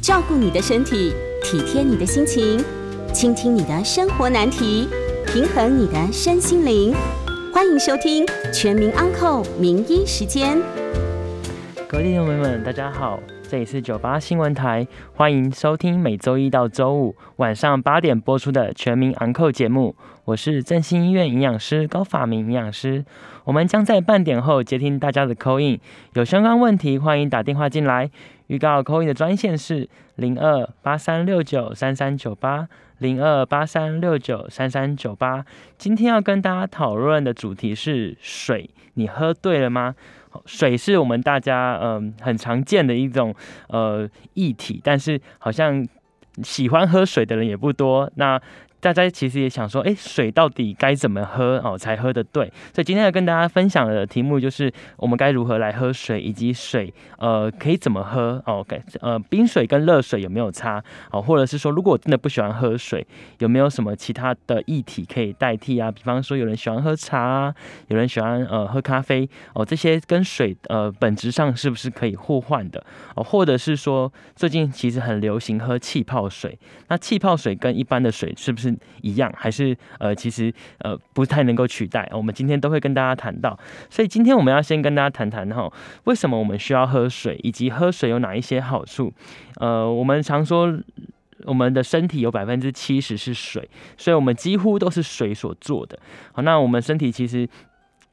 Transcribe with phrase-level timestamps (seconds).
[0.00, 1.12] 照顾你的身体，
[1.42, 2.58] 体贴你的心情，
[3.12, 4.88] 倾听你的生活难题，
[5.26, 6.94] 平衡你的身心灵。
[7.52, 10.56] 欢迎收听《全民安扣名医时间》。
[11.86, 19.94] 各位听众朋友们，大家好，这里是九八新闻台，欢迎收听每周一到周五晚上八点播出的《全民安扣》节目。
[20.24, 23.04] 我是振兴医院营养师高法明营养师，
[23.44, 25.78] 我们将在半点后接听大家的扣印，
[26.14, 28.10] 有相关问题欢迎打电话进来。
[28.50, 32.66] 预告扣印的专线是零二八三六九三三九八
[32.98, 35.44] 零二八三六九三三九八。
[35.78, 39.94] 今天要跟大家讨论的主题是水，你喝对了吗？
[40.46, 43.32] 水是我们大家嗯很常见的一种
[43.68, 45.86] 呃液体，但是好像
[46.42, 48.10] 喜欢喝水的人也不多。
[48.16, 48.40] 那
[48.80, 52.50] 大家其实也想说，哎，水到底该怎么喝哦才喝得对？
[52.72, 58.64] 所以今天要跟大家分享的题目就是我们该如何来喝水，以及水呃可以怎么喝哦？
[58.66, 61.20] 该呃冰水跟热水有没有差哦？
[61.20, 63.06] 或者是说，如果我真的不喜欢喝水，
[63.38, 65.90] 有没有什么其他的液体可以代替啊？
[65.90, 67.54] 比方说，有人喜欢喝茶，
[67.88, 72.82] 有人喜欢呃喝咖啡哦，这些跟水呃本质上是不是可以互换的
[73.14, 73.22] 哦？
[73.22, 78.69] 或者是说，最近其实很流行喝气泡水，那气泡水跟一般的水是不是？
[79.02, 82.08] 一样还是呃，其实呃不太能够取代。
[82.12, 85.72] 我们今天都会跟大家谈到，所以今天我们要先跟大家谈谈哈，
[86.04, 89.12] 为什么我们需要喝水，以及喝水有哪一些好处。
[89.56, 90.78] 呃，我们常说
[91.44, 95.98] 我们的身体有百分之七十是水，所以我们几乎都是水所做的。
[96.32, 97.48] 好，那我们身体其实。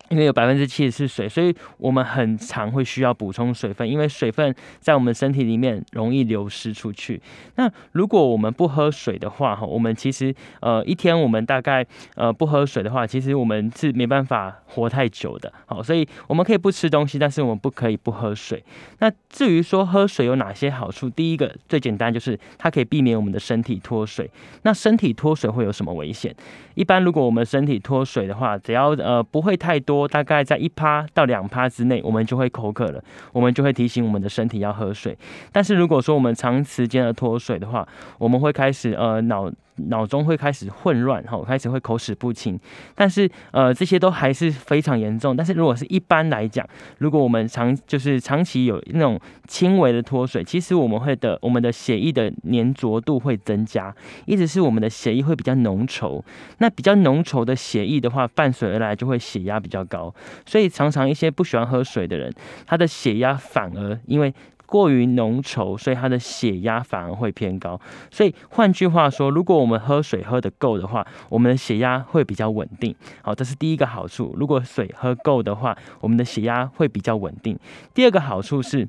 [0.10, 7.22] 因为有百分之七十是水，所以我们很常会需要补充水分，因为水分在我们身体里面容易流失出去。
[7.56, 11.86] 那如果我们不喝水的话，哈，我们其实呃一天我们大概
[12.16, 15.52] 呃不喝水的话，其实我们是没办法活太久的。
[15.66, 18.64] 好，所以我们可以不吃东西，但是我们不可以不喝水。
[19.00, 24.32] 那至于说喝水有哪些好处，第一个最简单就是它可以避免我们的身体脱水。
[24.62, 26.34] 那身体脱水会有什么危险？
[26.76, 29.97] 一般如果我们身体脱水的话，只要呃不会太多。
[30.06, 35.18] 大概在一趴到两趴之内，我们就会口渴了，我们就会提醒我们的身体要喝水。
[35.54, 37.88] 但是如果说我们长时间的脱水的话，
[38.18, 39.50] 我们会开始呃脑。
[39.88, 42.60] 脑中会开始混乱，哈，开始会口齿不清，
[42.96, 45.36] 但是呃，这些都还是非常严重。
[45.36, 46.68] 但是如果是一般来讲，
[46.98, 53.96] 如果我们长就是长期有那种轻微的脱水，其实我们会的我们的血液的粘着度会增加，
[54.26, 56.22] 一直是我们的血液会比较浓稠。
[56.58, 60.14] 那比较浓稠的血液的话，伴随而来就会血压比较高。
[60.46, 62.34] 所以常常一些不喜欢喝水的人，
[62.66, 64.34] 他的血压反而因为。
[64.68, 67.82] 过于浓稠，所以它的血压反而会偏高。
[68.12, 72.94] 所以换句话说，如果我们喝水喝得够的话，我们的血压会比较稳定。
[73.24, 74.36] 好，这是第一个好处。
[74.38, 77.58] 如果水喝够的话，我们的血压会比较稳定。
[77.96, 78.88] 第二个好处是。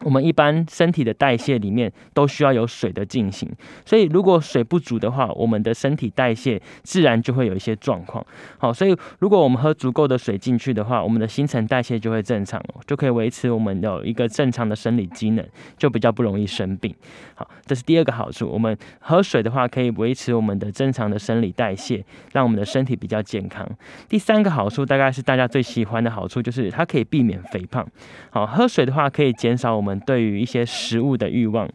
[0.00, 3.48] 我们一般身体的代谢里面都需要有水的进行，
[3.86, 8.24] 所以如果水不足的话，我们的身体代谢自然就会有一些状况。
[8.58, 15.46] 好，所以如果我们喝足够的水进去的话，我们的新陈代谢就会正常，就可以维持我们有一个正常的生理机能，
[15.78, 16.94] 就比较不容易生病。
[17.34, 18.48] 好，这是第二个好处。
[18.48, 23.66] 我们喝水的话，可以维持我们的正常的生理代谢，让我们的身体比较健康。
[24.08, 27.86] 第三个好处，大概是大家最喜欢的好处，就是它可以避免肥胖。
[28.30, 31.68] 好，喝水的话可以减少我们对于一些食物的欲望。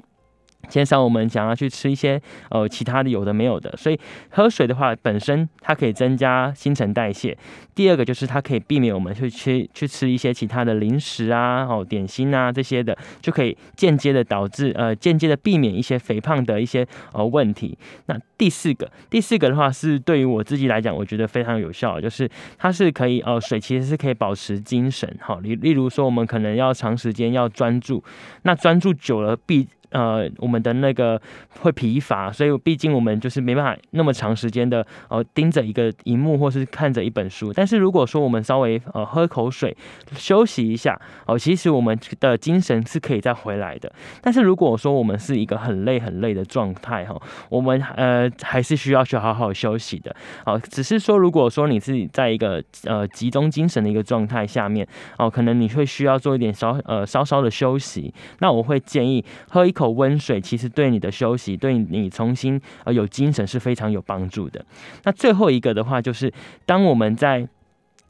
[0.69, 3.99] 减少我们想要去吃一些呃其他的有的没有的，所以
[4.29, 7.37] 喝水的话本身它可以增加新陈代谢。
[7.75, 17.77] 第二个就是它可以避免我们去吃去吃一些其他的零食啊、哦点心啊这些的，就可以间接的导致呃间接的避免一些肥胖的一些呃问题。
[18.07, 25.09] 那第四个，第四个的话是对于我自己来讲，我觉得非常有效，就是它是可以呃水其实是可以保持精神。
[25.21, 28.03] 好，例例如说我们可能要长时间要专注，
[28.43, 31.19] 那专注久了必呃，我们的那个
[31.61, 37.51] 会疲乏，所以毕竟我们就是没办法那么长时间的呃盯着一个荧幕或是看着一本书。
[37.51, 39.75] 但是如果说我们稍微呃喝口水
[40.15, 40.95] 休息一下
[41.25, 43.91] 哦，其实我们的精神是可以再回来的。
[44.21, 47.19] 但是如果说我们是一个很累很累的状态哈，
[47.49, 50.15] 我们呃还是需要去好好休息的。
[50.45, 54.87] 好，只是说如果说你是在一个呃集中精神的一个状态下面
[55.17, 58.13] 哦，可能你会需要做一点稍呃稍稍的休息。
[58.37, 59.73] 那我会建议喝一。
[59.79, 64.65] 口温水其实对你的休息，对你重新呃有精神是非常有帮助的。
[65.05, 66.29] 那最后一个的话，就是
[66.65, 67.47] 当我们在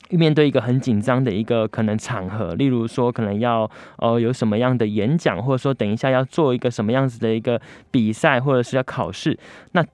[0.09, 7.61] 面对一个很紧张的一个可能场合，例如说可能要呃有什么样的演讲，或者说等一下要做一个什么样子的一个
[7.91, 9.37] 比赛，或者是要考试，
[9.73, 9.85] 那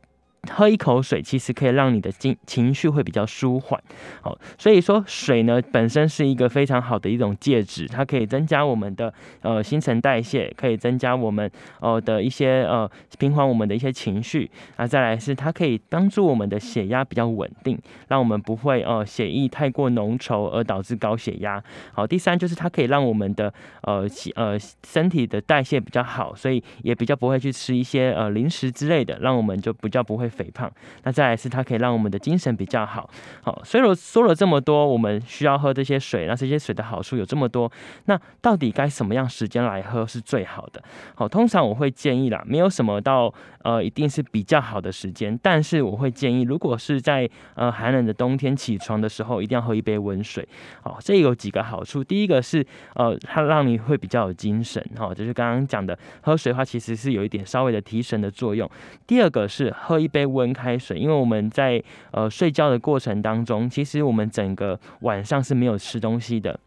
[0.52, 3.82] 喝一口水，其实可以让你的情情绪会比较舒缓。
[4.22, 11.50] 好，所以说水呢本身是一个非常好的一种介质，它可以增加我们的呃新陈代谢，可以增加我们
[11.80, 14.50] 呃的一些呃平缓我们的一些情绪。
[14.76, 21.64] 啊，再来是它可以帮助我们的血压比较稳定，让我们不会呃血液太过浓稠而导致高血压。
[21.94, 30.72] 好，第三就是它可以让我们的呃呃身体的代谢比较好，所以也比较不会去吃一些呃零食之类的，让我们就比较不会肥胖。
[31.04, 33.10] 那再来是它可以让我们的精神比较好。
[33.42, 37.72] 好，所以我说了这么多，我们需要喝这些水，那这些水的好处有这么多，
[38.06, 40.84] 那到底该什么样时间来喝是最好的？
[41.16, 43.34] 好，通常我会建议啦，没有什么到
[43.64, 50.48] 呃一定是比较好的时间，但是我会建议，如果是在呃寒冷的冬天起床的时候，一定要喝一杯温水。
[50.82, 52.66] 好，这有几个好处，第一个是
[52.96, 58.70] 呃它让你会比较有精神，哈，就是刚刚讲的喝水的话，其实是有一点稍微的提神的作用。
[59.08, 61.82] 第二个是喝一杯温开水，因为我们在
[62.12, 66.60] 呃睡觉的过程当中，其实我们整个晚上是没有吃东西的。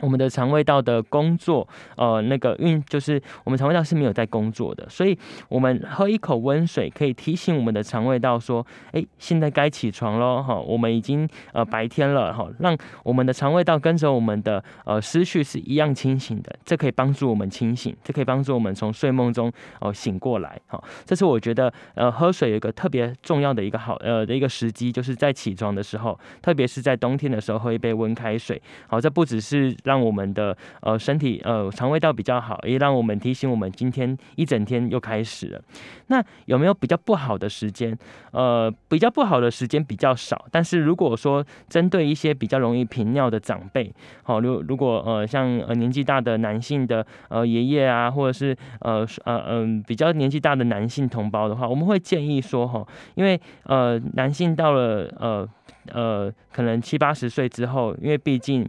[0.00, 1.66] 我们的肠胃道的工作，
[1.96, 19.50] 呃，那个运就是我们肠胃道是没有在工作的，所以我们喝一口温水可以提醒我们的肠胃道说，哎，现在该起床喽，哈，我们已经呃白天了，哈，让我们的肠胃道跟着我们的呃思绪是一样清醒的，这可以帮助我们清醒，这可以帮助我们从睡梦中
[19.80, 35.62] 哦醒过来，哈，这是我觉得呃喝水有一个特别重要的一个好呃的一个时机，就是在起床的时候，特别是在冬天的时候喝一杯温开水，好，这不只是让我们的呃身体呃肠胃道比较好，也让我们提醒我们今天一整天又开始了。
[36.08, 37.96] 那有没有比较不好的时间？
[38.32, 40.44] 呃，比较不好的时间比较少。
[40.50, 43.92] 但是如果说针对一些比较容易频尿的长辈，
[44.24, 52.84] 好，如如果呃像呃年纪大的男性的呃爷爷啊，或者是呃呃嗯比较年纪大的男性同胞的话，我们会建议说哈，
[53.14, 55.48] 因为呃男性到了呃
[55.92, 58.68] 呃可能七八十岁之后，因为毕竟。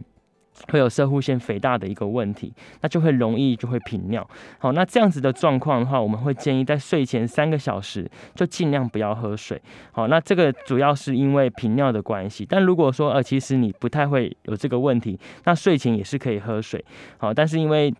[0.70, 4.28] 会有射护腺肥大的一个问题，那就会容易就会频尿。
[4.58, 9.60] 好，那这样子的状况的话，我们会建议在睡前三个小时就尽量不要喝水。
[9.92, 12.46] 好，那这个主要是因为频尿的关系。
[12.48, 16.84] 但如果说呃，其实你不太会有这个问题，那睡前也是可以喝水。
[17.18, 17.92] 好，但是因为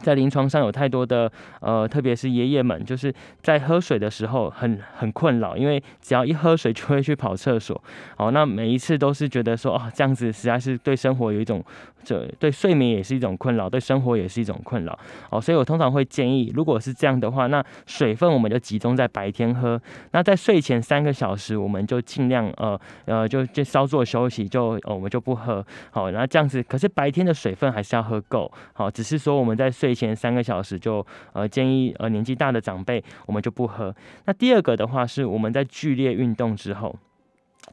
[0.00, 1.30] 在临床上有太多的
[1.60, 3.12] 呃，特别是爷爷们，就是
[3.42, 7.80] 在喝水的时候很很困扰，因为只要一喝水就会去跑厕所。
[8.16, 11.62] 好，那每一次都是觉得说哦，这样子实在是对生活有一种。
[12.04, 14.98] 这对睡眠也是一种困扰，对生活也是一种困扰
[15.30, 19.80] 哦，所以我通常会建议，如果是这样的话，那水分我们就集中在白天喝，
[20.10, 33.92] 那在睡前三个小时，我们就尽量呃呃就就稍作休息，就我们就不喝好，然后这样子，可是白天的水分还是要喝够好，只是说我们在睡前三个小时就呃建议呃年纪大的长辈我们就不喝。
[34.26, 36.96] 那第二个的话是我们在剧烈运动之后。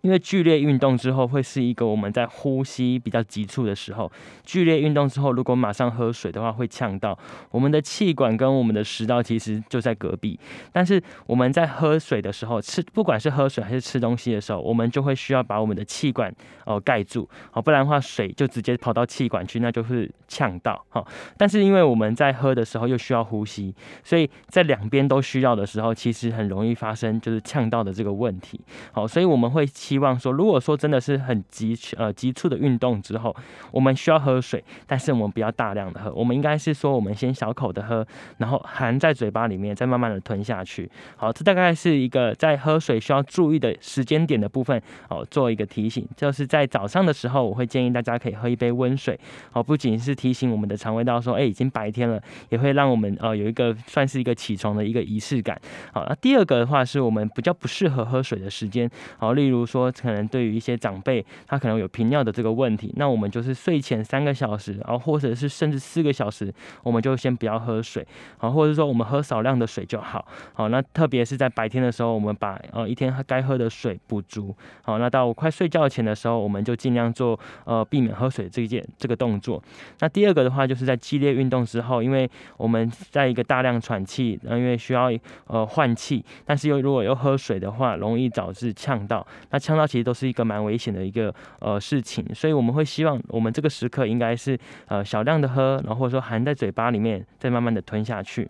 [0.01, 4.11] 因为剧烈运动之后会是一个我们在呼吸比较急促的时候，
[4.43, 7.17] 剧烈运动之后如果马上喝水的话会呛到
[7.51, 10.39] 我们的气管跟我们的食道其实就在隔壁，
[10.71, 16.33] 但是我们在喝水的时候吃不管是喝水还是吃东西的时候，我们就会需要把我们的气管
[16.65, 21.05] 哦盖住，好不然的话水就直接跑到气管去，那就是呛到好。
[21.37, 23.73] 但是因为我们在喝的时候又需要呼吸，
[24.03, 28.59] 所以在两边都需要的时候，其实很容易发生就是呛到的这个问题。
[28.91, 29.67] 好，所以我们会。
[29.89, 33.35] 希望说，如果说真的是很急呃急促的运动之后，
[33.71, 38.05] 我们需要喝水，但是我们不要大量的喝，我们应该是说，我们先小口的喝，
[38.37, 40.87] 然后含在嘴巴里面，再慢慢的吞下去。
[41.15, 44.79] 好，这大概是一个在喝水需要注意的时间点的部分。
[45.07, 49.19] 哦，做一个提醒，就是在早上的时候，我会建议大家可以喝一杯温水。
[49.51, 55.59] 好，不仅是提醒我们的肠胃道说，哎，已经白天了，也会让我们呃有一个算是一个起床的一个仪式感。
[55.91, 58.87] 好，那第二个的话，是我们比较不适合喝水的时间。
[59.17, 59.78] 好，例如说。
[59.79, 68.05] 说可能对于一些长辈，他可能有频尿的这个问题，那我们就是睡前三个小时，然后或者是甚至四个小时，我们就先不要喝水，
[68.37, 79.63] 好，或者说我们喝少量的水就好，好，那特别是在白天的时候，我们把呃一天该喝的水补足，好，那到快睡觉前的时候，我们就尽量做呃避免喝水这件这个动作。
[79.99, 85.09] 那第二个的话，就是在激烈运动之后，因为我们在一个大量喘气，因为需要
[85.47, 89.68] 呃换气，但是又如果又喝水的话，容易导致呛到，那。
[89.69, 94.57] 呛到其实都是一个蛮危险的一个呃事情，所以我们会希望我们这个时刻应该是
[94.87, 98.49] 呃少量的喝，然后或者说含在嘴巴里面，再慢慢的吞下去。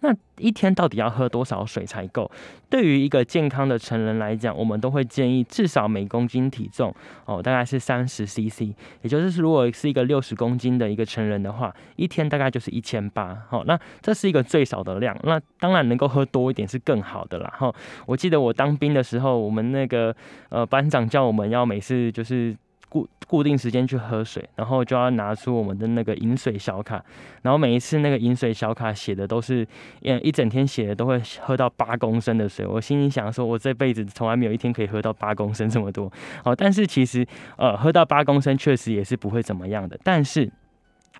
[0.00, 2.30] 那一天到底要喝多少水才够？
[2.70, 13.36] 对于一个健康的成人来讲，我们都会建议至少每公斤体重哦，大概是三十 CC，也就是如果是一个六十公斤的一个成人的话，一天大概就是一千八。
[13.48, 15.18] 好，那这是一个最少的量。
[15.24, 17.52] 那当然能够喝多一点是更好的啦。
[17.56, 17.74] 哈，
[18.06, 20.14] 我记得我当兵的时候，我们那个
[20.50, 22.56] 呃班长叫我们要每次就是。
[22.88, 27.04] 固固定时间去喝水，然后就要拿出我们的那个饮水小卡，
[27.42, 29.66] 然后每一次那个饮水小卡写的都是，
[30.02, 32.66] 嗯，一整天写的都会喝到八公升的水。
[32.66, 36.10] 我心里想说，我这辈子从来没有一天可以喝到八公升这么多。
[36.44, 37.26] 哦，但是其实，
[37.56, 40.50] 呃，喝到八公升确实也是不会怎么样的，但是。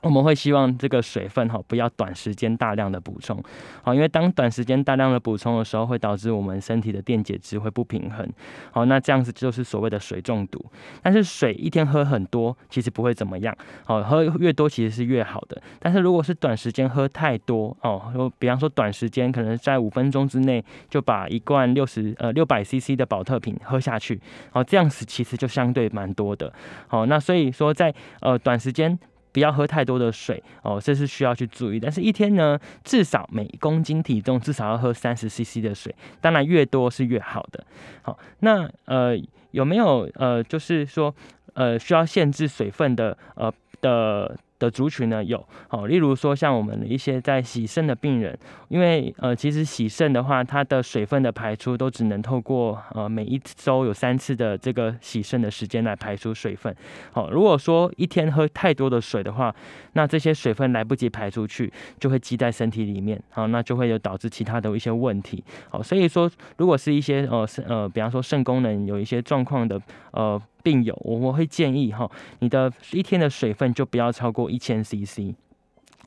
[0.02, 3.42] 我们会希望这个水分哈不要短时间大量的补充，
[3.82, 8.28] 好，因为当短时间大量的补充的时候，会导致我们身体的电解质会不平衡，
[8.70, 10.64] 好，那这样子就是所谓的水中毒。
[11.02, 15.60] 但是水一天喝很多，其实不会怎么样，好，喝越多其实是越好的。
[15.80, 24.20] 但是如果是短时间喝太多哦，比方说短时间可能在五分钟之内就把一罐六十呃六百 CC 的保特瓶喝下去，
[24.52, 26.52] 好，这样子其实就相对蛮多的，
[26.86, 28.98] 好，那所以说在呃短时间。
[29.32, 31.80] 不要喝太多的水哦，这是需要去注意。
[31.80, 37.64] 但是一天呢，至少每公斤体重至少要喝三十 CC 的水，当然越多是越好的。
[38.02, 39.16] 好，那呃
[39.50, 41.14] 有没有呃就是说
[41.54, 44.36] 呃需要限制水分的呃的？
[44.58, 48.36] 的族群呢有，好，例如说像我们的一些在洗肾的病人，
[48.68, 56.74] 因为呃，其实洗肾的话，它的水分的排出都只能透过呃每一周有三次的这个洗肾的时间来排出水分。
[57.12, 59.54] 好，如果说一天喝太多的水的话，
[59.92, 65.42] 那这些水分来不及排出去，就会积在身体里面，好，那就会有导致其他的一些问题。
[65.70, 70.40] 好，所以说如果是一些呃肾呃，比方说肾功能有一些状况的呃。
[70.68, 72.10] 病友，我我会建议哈，
[72.40, 75.34] 你的一天的水分就不要超过一千 CC，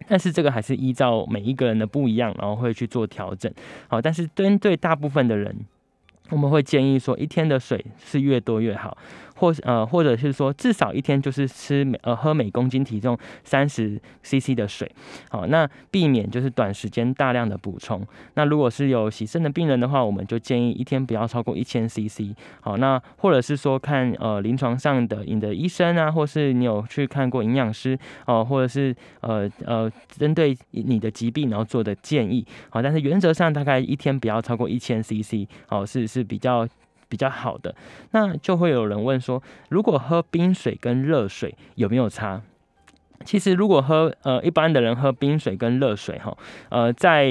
[0.07, 3.51] 但是这个还是依照每一个人的不一样，然后会去做调整。
[3.87, 5.65] 好，但是针对大部分的人，
[6.29, 8.97] 我们会建议说，一天的水是越多越好。
[9.35, 14.87] 或呃，或者是说，至少一天就是吃每呃喝每公斤体重三十 CC 的水，
[15.31, 18.05] 好，那避免就是短时间大量的补充。
[18.35, 22.35] 那如果是有洗肾的病人的话，我们就建议一天不要超过一千 CC。
[22.59, 27.97] 好，那或者是说看呃临床上的你的医生啊，或是你有去看过营养师
[28.27, 32.45] 哦，或者是呃呃针对你的疾病然后做的建议。
[32.69, 35.47] 好，但是原则上大概一天不要超过一千 CC。
[35.65, 36.67] 好，是是比较。
[37.11, 37.75] 比较好的，
[38.11, 42.41] 那就会有人问说，如果喝冰水跟热水有没有差？
[43.25, 46.33] 其实如果喝呃一般的人喝冰水跟热水哈，
[46.69, 47.29] 呃在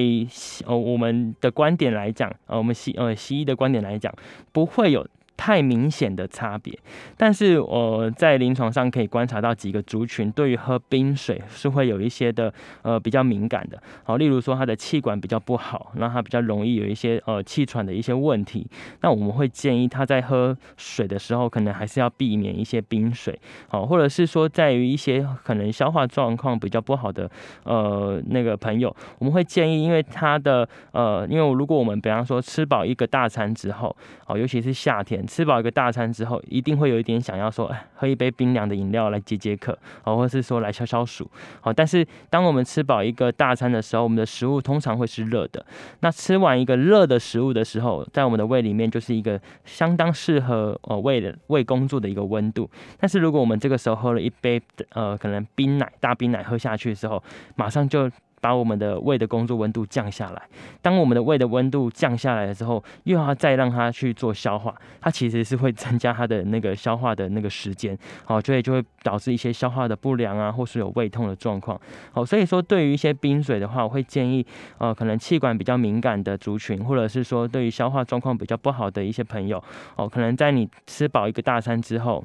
[0.67, 4.15] 呃我们的观点来讲，呃我们西呃西医的观点来讲，
[4.53, 5.09] 不会有。
[5.41, 6.79] 太明显的差别，
[7.17, 18.67] 但是我在临床上可以观察到几个族群对于喝冰水是会有一些的呃比较敏感的，好，例如说他的气管比较不好，那他比较容易有一些呃气喘的一些问题，
[19.01, 27.31] 那我们会建议他在喝水的时候可能还是要避免一些冰水，好，或者是说在于一些可能消化状况比较不好的
[27.65, 35.27] 呃那个朋友，我们会建议，因为他的呃因为如果我们比方说吃饱一个大餐之后，哦，尤其是夏天。
[35.31, 41.73] 吃饱一个大餐之后，一定会有一点想要说，哎，喝一杯冰凉的饮料来解解渴，哦，或是说来消消暑，好。
[41.73, 45.65] 但是当我们吃饱一个大餐的时候，我们的食物通常会是热的。
[46.01, 52.69] 那吃完一个热的食物的时候，在我们的胃里面就是一个相当适合呃胃的胃工作的一个温度。
[52.99, 54.61] 但是如果我们这个时候喝了一杯
[54.95, 57.23] 呃可能冰奶大冰奶喝下去的时候，
[57.55, 58.11] 马上就。
[58.41, 60.43] 把我们的胃的工作温度降下来。
[60.83, 71.81] 当我们的胃的温度降下来的时候，又要再让它去做消化，它其实是会增加它的那个消化的那个时间，好，所以就会导致一些消化的不良啊，或是有胃痛的状况。
[72.13, 74.45] 好，所以说对于一些冰水的话，我会建议，
[74.79, 79.63] 呃，可能气管比较敏感的族群，或者是说对于消化状况比较不好的一些朋友，
[79.97, 82.25] 哦，可能在你吃饱一个大餐之后。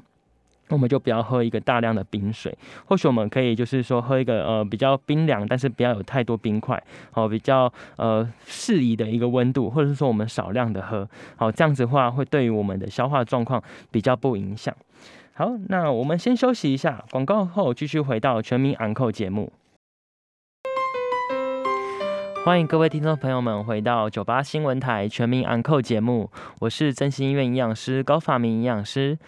[0.68, 2.56] 我们就不要喝一个大量的冰水，
[2.86, 6.82] 或许我们可以就是说喝一个呃比较冰凉，但是不要有太多冰块，
[7.12, 14.74] 好比较呃适宜的一个温度，或者是说我们少量的喝，好这样子的话会对于我们的消化状况比较不影响。
[15.34, 19.52] 好，那我们先休息一下，广告后继续回到全民昂扣节目。
[22.44, 26.30] 欢迎各位听众朋友们回到九八新闻台全民昂扣节目，
[26.60, 29.18] 我是真心医院营养师高发明营养师。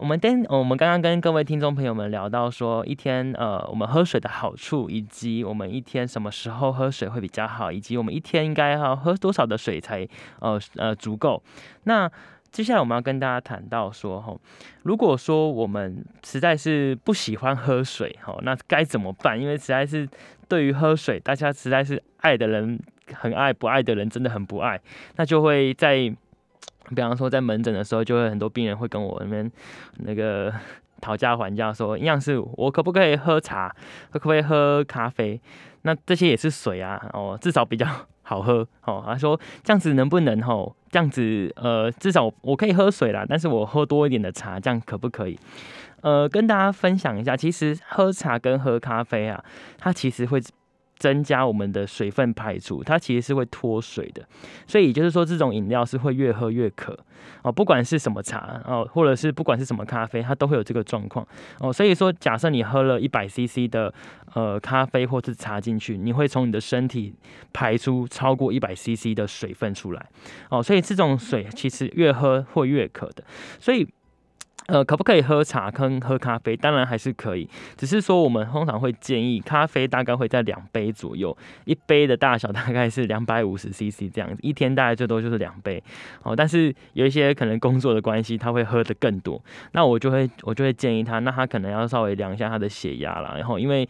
[0.00, 11.42] 我们跟我们刚刚跟各位听众朋友们聊到说，一天呃，我们喝水的好处，以及我们一天什么时候喝水会比较好，以及我们一天应该要喝多少的水才呃呃足够。
[11.84, 12.10] 那
[12.50, 14.34] 接下来我们要跟大家谈到说，哈，
[14.84, 19.38] 如果说我们实在是不喜欢喝水，哈，那该怎么办？
[19.38, 20.08] 因为实在是
[20.48, 22.80] 对于喝水，大家实在是爱的人
[23.12, 24.80] 很爱，不爱的人真的很不爱，
[25.16, 26.10] 那就会在，
[26.88, 29.50] 比方说在门诊的时候，就会很多病人会跟我那边
[29.98, 30.52] 那个
[31.00, 33.74] 讨价还价，说营养师，我可不可以喝茶，
[34.10, 35.40] 可不可以喝咖啡？
[35.82, 37.86] 那这些也是水啊，哦，至少比较
[38.22, 39.02] 好喝哦。
[39.06, 40.74] 他说这样子能不能吼？
[40.90, 45.38] 这样子呃，至少我可以喝水啦，但是我喝多一点的茶，这样可不可以？
[46.02, 49.44] 呃，跟大家分享一下，其实喝茶跟喝咖啡啊，
[49.78, 50.40] 它其实会。
[51.00, 54.22] 增加我们的水分排出，它其实是会脱水的，
[54.66, 56.96] 所以也就是说，这种饮料是会越喝越渴
[57.42, 57.50] 哦。
[57.50, 61.26] 不管是什么茶哦，或者是不管是什么咖啡，它都会有这个状况
[61.58, 61.72] 哦。
[61.72, 63.92] 所以说，假设你喝了一百 CC 的
[64.34, 67.14] 呃咖啡或是茶进去，你会从你的身体
[67.54, 70.06] 排出超过一百 CC 的水分出来
[70.50, 70.62] 哦。
[70.62, 73.24] 所以这种水其实越喝会越渴的，
[73.58, 73.88] 所以。
[74.66, 76.56] 呃，可不可以喝茶跟喝咖啡？
[76.56, 85.82] 当然还是可以，只是说我们通常会建议咖啡大概会在两杯左右，一杯的大小大概是两百五十 CC 这样子，一天大概最多就是两杯。
[86.22, 93.34] 哦，但是有一些可能工作的关系，他会喝的更多，那我就会我就会建议他，那他可能要稍微量一下他的血压啦。
[93.36, 93.88] 然后因为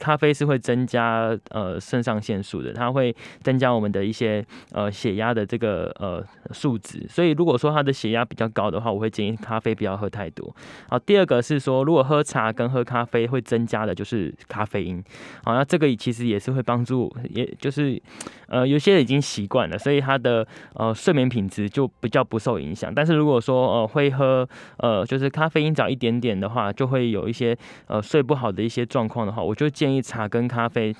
[0.00, 10.10] 咖啡是会增加呃肾上腺素的，它会增加我们的一些呃血压的这个呃数值，所以如果说他的血压比较高的话，我会建议咖啡比较喝。
[10.10, 10.52] 太多
[10.88, 15.00] 好，第二个是说，如果喝茶跟喝咖啡会增加的就是咖啡因，
[15.44, 18.02] 好，那这个其实也是会帮助，也就是
[18.48, 22.92] 呃有些人已经习惯了，所以他的呃睡眠品质就比较不受影响。
[22.92, 30.92] 但是如果说呃会喝呃就是咖啡因早一点点的话，就会有一些呃睡不好的一些状况的话，我就建议茶跟咖啡。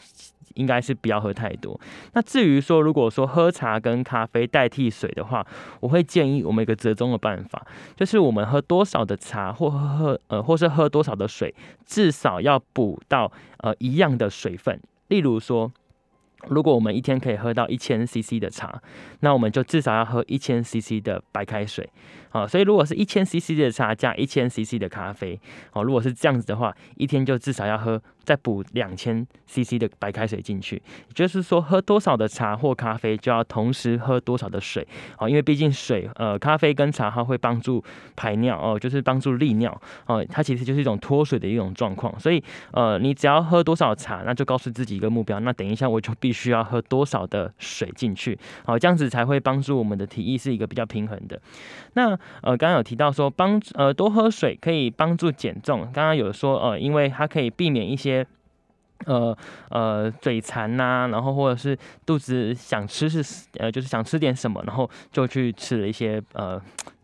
[0.54, 1.78] 应该是不要喝太多。
[2.12, 5.46] 那至于说，如果说喝茶跟咖啡代替水的话，
[5.80, 7.66] 我会建议我们一个折中的办法，
[7.96, 11.54] 就是我们喝多少的茶或喝呃或是喝多少的水，
[11.84, 14.80] 至少要补到呃一样的水分。
[15.08, 15.70] 例如说，
[16.48, 18.80] 如果我们一天可以喝到一千 CC 的茶，
[19.20, 21.88] 那我们就至少要喝一千 CC 的白开水。
[22.30, 25.38] 好，所以如果是一千 CC 的茶加一千 CC 的咖啡，
[25.72, 28.00] 哦，如果是这样子的话，一天就至少要喝。
[28.22, 34.86] 再补两千 CC 的白开水进去，也就是说，喝多少的茶或咖啡，就要同时喝多少的水
[35.18, 35.28] 哦。
[35.28, 37.82] 因为毕竟水，呃，咖啡跟茶它会帮助
[38.14, 40.24] 排尿哦，就是帮助利尿哦。
[40.28, 42.16] 它其实就是一种脱水的一种状况。
[42.20, 42.40] 所以，
[42.72, 45.40] 呃，你只要喝多少茶，那就告诉自己一个目标。
[45.40, 51.40] 那等一下我就必须要喝多少的水进去，好，这样子才会帮助我们的体液是一个比较平衡的。
[51.94, 58.26] 那呃，刚刚有提到说帮呃多喝水可以帮助减重，刚刚有说呃，因为它可以避免一些。
[59.06, 59.34] 呃
[59.70, 66.60] 呃，嘴馋呐，然后或者是肚子想吃是呃，就是想吃点什么，然后就去吃了一些呃。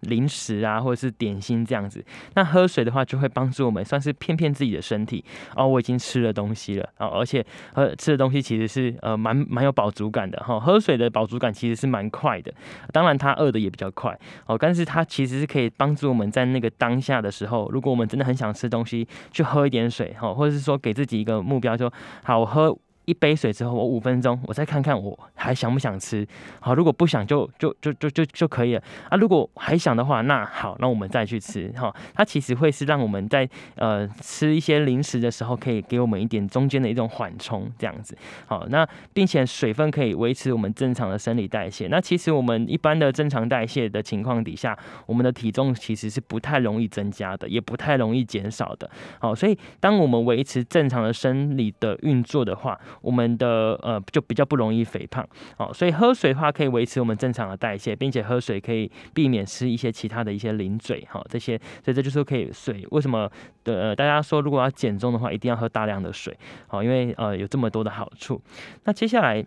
[0.07, 5.25] 零食啊，或者是点心这样子，那喝水的话就会帮助我们，算是骗骗自己的身体。
[5.55, 6.89] 哦，我已经吃了东西了。
[6.99, 10.39] 哦，而且喝吃的东西其实是呃蛮蛮有饱足感的。
[10.43, 12.53] 哈，喝水的饱足感其实是蛮快的，
[12.93, 14.19] 当然它饿的也比较快。
[14.47, 20.15] 哦，但是它其实是可以帮助我们在那个当下的时候，如果我们真的很想吃东西，去喝一点水。
[20.19, 21.93] 哈，或者是说给自己一个目标，说
[22.23, 22.77] 好我喝。
[23.07, 26.27] 一杯水之后，我五分钟，我再看看我还想不想吃。
[26.61, 29.17] 好，如果不想就就就就就就可以了啊。
[29.17, 31.69] 如果还想的话，那好，那我们再去吃。
[31.71, 38.17] 哈，它其实会是让我们在呃吃一些零食的时候，可以给我们一点中间的一种缓冲，这样子。
[38.47, 41.87] 好，那并且水分可以维持我们正常的生理代谢。
[41.87, 48.91] 那其实我们一般的正常代谢的情况底下，我们的体重其实是不太容易增加的，也不太容易减少的。
[49.21, 63.31] 好，所以当我们维持正常的生理的运作的话，我们的呃就比较不容易肥胖哦，所以喝水的话可以维持我们正常的代谢，并且喝水可以避免吃一些其他的一些零嘴哈这些，所以这就是可以水为什么
[63.65, 68.41] 的大家说如果要减重的话一定要喝大量的水好，因为呃有这么多的好处。
[68.85, 69.45] 那接下来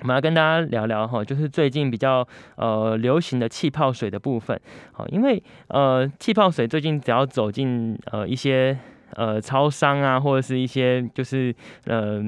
[0.00, 4.60] 我们要跟大家聊聊哈，就是最近比较呃流行的气泡水的部分
[4.92, 8.78] 好，因为呃气泡水最近只要走进呃一些。
[9.16, 11.54] 呃，超商啊，或者是一些就是
[11.86, 12.22] 呃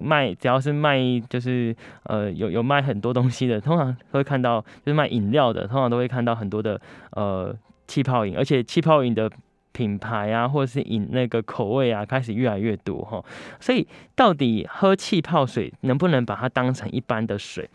[0.00, 6.80] 卖，只要是卖就是呃有有卖很多东西的，通常会看到就是卖饮料的，通常都会看到很多的
[7.12, 7.54] 呃
[7.86, 9.30] 气泡饮，而且气泡饮的
[9.72, 13.24] 品牌啊，或者是饮那个口味啊，开始越来越多哈。
[13.58, 17.68] 所以到底喝气泡水能不能把它当成一般的水？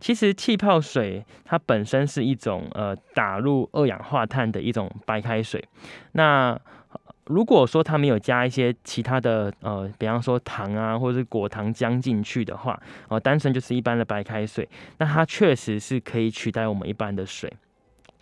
[0.00, 5.64] 其实气泡水它本身是一种呃打入二氧化碳的一种白开水，
[6.12, 6.60] 那。
[7.26, 17.52] 如果说它没有加一些其他的呃，比方说糖啊，或者是果糖浆进去的话，哦，单纯就是一般的白开水，那它确实是可以取代我们一般的水。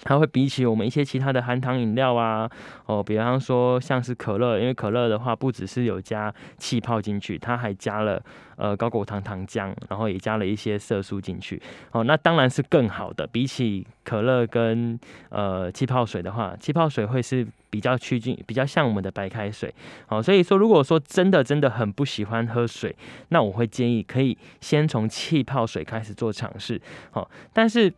[0.05, 2.51] 它会比起我们一些其他的含糖饮料啊，
[2.87, 8.21] 哦，比方说像是可乐，因为可乐的话不只是有加气泡进去，它还加了
[8.57, 11.63] 呃高果糖糖浆，然后也加了一些色素进去，
[11.93, 13.27] 哦，那当然是更好的。
[13.29, 19.73] 比起可乐跟呃气泡水的话，气泡水会是比较趋近，比较像我们的白开水，
[20.07, 22.95] 好，所以说如果说真的真的很不喜欢喝水，
[23.29, 26.81] 那我会建议可以先从气泡水开始做尝试，
[27.13, 27.93] 好，但是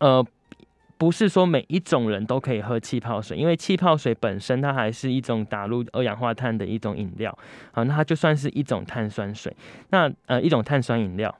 [0.00, 0.22] 呃。
[0.98, 7.36] 不是说每一种人都可以喝气泡水，因为气泡水本身它还是一种打入二氧化碳的一种饮料，
[7.72, 9.54] 好，那它就算是一种碳酸水，
[9.90, 11.34] 那呃一种碳酸饮料，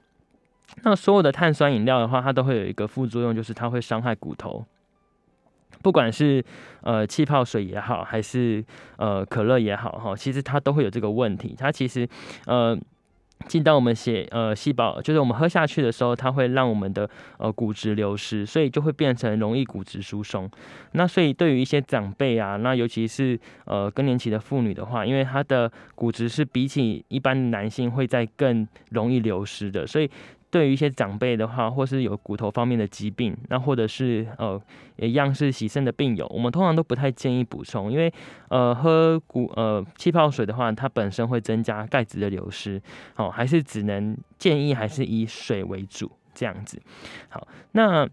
[0.83, 4.63] 那所有的碳酸饮料的话，它都会有一个副作用，就是它会伤害骨头，
[5.81, 6.45] 不管是
[6.81, 8.63] 呃气泡水也好，还是
[8.97, 12.07] 呃可乐也好，哈，其实它都会有这个问题，它其实
[12.45, 12.77] 呃。
[13.47, 20.49] 进到我们血呃细胞，就是我们喝下去的时候，它会让我们的呃骨质流失，所以就会变成容易骨质疏松。
[20.93, 30.09] 那所以对于一些长辈啊，那尤其是呃更年期的妇女的话，因为她的骨质是比起一般男性会在更容易流失的，所以。
[30.49, 34.61] 对于一些长辈的话，或是有骨头方面的疾病，那或者是呃
[34.97, 38.11] 一样是洗肾的病友，我们通常都不太建议补充，因为
[38.49, 42.81] 呃喝骨呃气泡水的话，它本身会增加钙质的流失，
[43.13, 46.81] 好，还是只能建议还是以水为主这样子。
[47.29, 48.07] 好，那。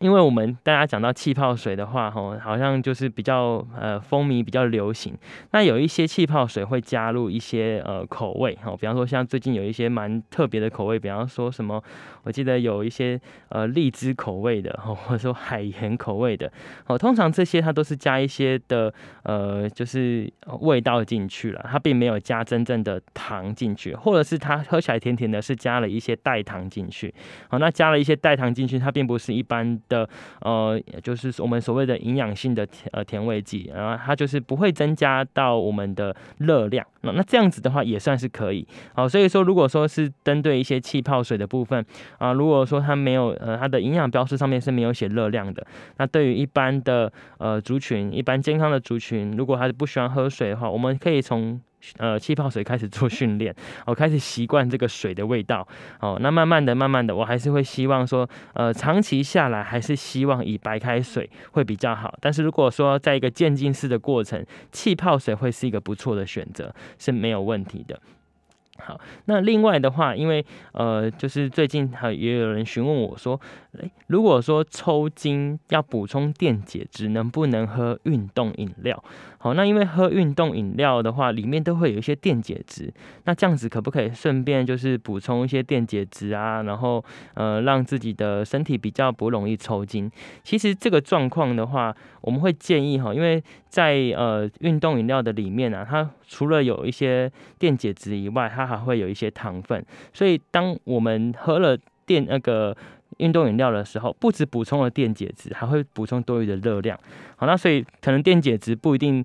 [0.00, 5.14] 因为我们大家讲到气泡水的话，吼，好像就是比较呃风靡、比较流行。
[5.50, 11.82] 那有一些气泡水会加入一些呃口味，吼，比方说像最近有一些蛮特别的口味，比方说什么，
[12.22, 16.50] 我记得有一些呃荔枝口味的，或者说海盐口味的，
[16.86, 18.90] 哦，通常这些它都是加一些的
[19.24, 27.14] 呃就是味道进去了，它并没有加真正的糖进去，或者是它喝起来甜甜的，是加了一些代糖进去。
[27.48, 29.78] 好，那加了一些代糖进去，它并不是一般。
[29.90, 30.08] 的
[30.40, 38.66] 呃，就是我们所谓的营养性的甜呃甜味剂，然后它就是不会增加到我们的热量，那那这样子的话也算是可以。
[38.94, 41.84] 好，所以说如果说是针对一些气泡水的部分
[42.16, 45.66] 啊，如果说它没有呃它的营养标识上面是没有写热量的，
[45.98, 51.60] 那对于一般的呃族群，一般健康的族群，如果还是不喜欢喝水的话，我们可以从。
[51.96, 53.54] 呃，气泡水开始做训练，
[53.86, 55.66] 我开始习惯这个水的味道。
[56.00, 62.14] 哦，那慢慢的、慢慢的，我还是会希望说，呃，长期下来还是希望以白开水会比较好。
[62.20, 67.98] 但是如果说在一个渐进式的过程，气泡水会是一个不错的选择，是没有问题的。
[68.82, 73.38] 好，那另外的话，因为呃，就是最近还也有人询问我说，
[73.78, 79.04] 诶，如果说抽筋要补充电解质，能不能喝运动饮料？
[79.42, 82.92] 好，那因为喝运动饮料的话，里面都会有一些电解质，
[83.24, 86.62] 那这样子可不可以顺便就是补充一些电解质啊？
[86.64, 90.12] 然后呃，让自己的身体比较不容易抽筋。
[90.42, 102.76] 其实这个状况的话，我们会建议哈，因为在呃运动饮料的里面啊，它除了有一些电解质以外，它还会有一些糖分，所以当我们喝了电那个。
[103.20, 106.98] 运动饮料的时候，不止补充了电解质，还会补充多余的热量。
[107.36, 109.24] 好，那所以可能电解质不一定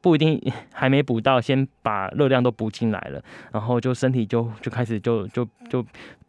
[0.00, 0.40] 不一定
[0.72, 5.84] 还没补到，先把热量都补进来了，然后就身体就就开始就就就。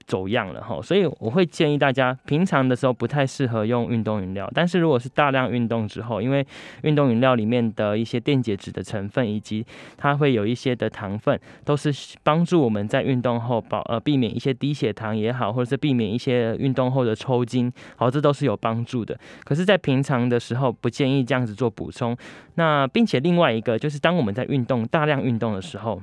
[0.08, 6.46] 走样了哈，所以我会建议大家平常的时候不太适合用运动饮料，但是如果是大量运动之后，因为
[6.84, 9.66] 运动饮料里面的一些电解质的成分以及
[9.98, 11.94] 它会有一些的糖分，都是
[12.24, 19.20] 帮助我们在运动后保呃避免一些低血糖也好，或者是避免一些运动后的抽筋，好，这都是有帮助的。
[19.44, 22.16] 可是，在平常的时候不建议这样子做补充。
[22.56, 26.02] 那并且另外一个就是当我们在运动大量运动的时候。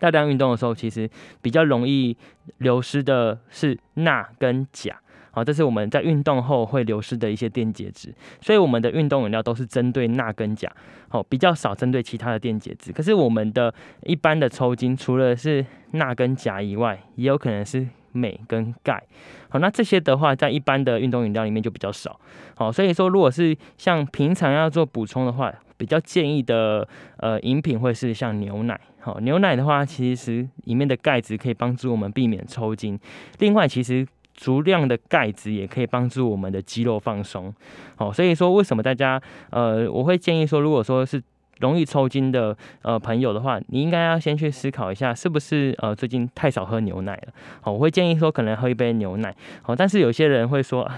[0.00, 1.08] 大量运动的时候，其实
[1.42, 2.16] 比较容易
[2.58, 4.96] 流失的是钠跟钾，
[5.30, 8.14] 好，这是我们在运动后会流失的一些电解质。
[8.40, 10.70] 所以我们的运动饮料都是针对钠跟钾，
[11.08, 12.92] 好，比较少针对其他的电解质。
[12.92, 19.02] 可是我们的一般的抽筋，除了是钠跟钾以外，也有可能是镁跟钙。
[19.48, 22.18] 好，那这些的话，在一般的运动饮料里面就比较少。
[22.56, 28.80] 好，所以说如果是像平常要做补充的话，比较建议的呃饮品会是像牛奶。
[29.04, 32.98] 好，牛奶的话，其实里面的钙质可以帮助我们避免抽筋。
[33.38, 37.52] 另外，其实足量的钙质也可以帮助我们的肌肉放松。
[37.96, 41.22] 好，所以说为什么大家呃，我会建议说，如果说是
[41.58, 47.34] 容易抽筋的呃朋友的话，你应该要先去思考一下，是不是呃最近太少喝牛奶了。
[47.60, 49.36] 好，我会建议说，可能喝一杯牛奶。
[49.60, 50.90] 好，但是有些人会说。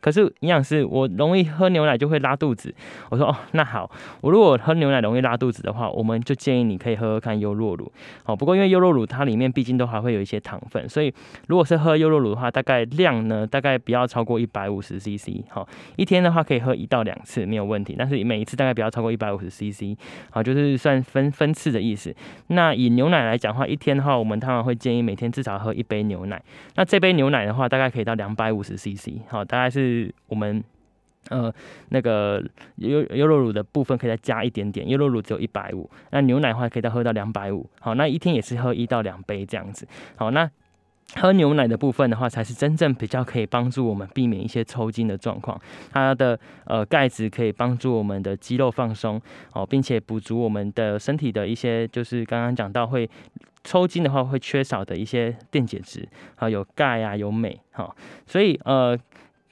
[0.00, 2.74] 可是营养师，我容易喝牛奶就会拉肚子。
[3.10, 7.90] 我说哦，那好，我如果喝牛奶容易拉肚子的话，我们就建议你可以喝喝看优酪乳。
[8.24, 11.12] 好，不过因为优酪乳它里面毕竟都还会有一些糖分，所以
[11.48, 15.44] 如果是喝优酪乳的话，大概量呢大概不要超过一百五十 CC。
[15.48, 19.96] 好，一天的话可以喝一到两次没有问题，但是每一次大概不要超过一百五十 CC。
[20.30, 22.14] 好，就是算分分次的意思。
[22.48, 26.40] 那以牛奶来讲的话，一天的话，我们通常会建议每天至少喝一杯牛奶。
[26.76, 29.20] 那这杯牛奶的话，大概可以到两百五十 CC。
[29.28, 30.62] 好，大概是是我们
[31.28, 31.52] 呃
[31.88, 32.42] 那个
[32.76, 37.68] 优优酪乳的部分可以再加一点点，优酪乳只有一百五，那牛奶的话可以再喝到两百五。
[37.80, 39.86] 好，那一天也是喝一到两杯这样子。
[40.16, 40.50] 好，那。
[41.16, 45.60] 喝牛奶的部分的话，才是真正比较可以帮助我们避免一些抽筋的状况。
[45.90, 49.20] 它的呃钙质可以帮助我们的肌肉放松
[49.52, 53.10] 哦，并且补足我们的身体的一些就是刚刚讲到会
[53.64, 57.92] 抽筋的话会缺少的一些电解质啊，有钙啊，有镁哈，
[58.24, 58.96] 所以呃。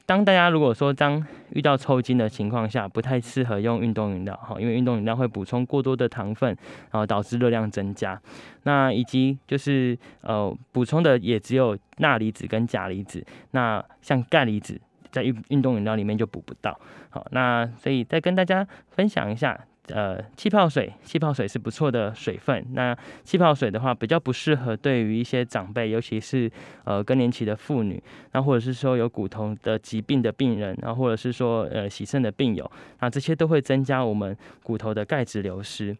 [0.08, 6.48] 当大家如果说当遇到抽筋的情况下，不太适合用运动饮料哈，因为运动饮料会补充过多的糖分，
[6.90, 8.18] 然后导致热量增加。
[8.62, 14.80] 那以及就是呃补充的也只有钠离子跟钾离子，那像钙离子
[15.12, 16.80] 在运运动饮料里面就补不到。
[17.10, 19.60] 好，那所以再跟大家分享一下。
[19.88, 22.64] 呃，气泡水，气泡水是不错的水分。
[22.72, 26.50] 那气泡水的话，比较不适合对于一些长辈，尤其是
[26.84, 32.70] 呃更年期的妇女，那或者是说有骨头的疾病的病人，然后或者是说呃洗肾的病友，
[33.00, 35.96] 那这些都会增加我们骨头的钙质流失。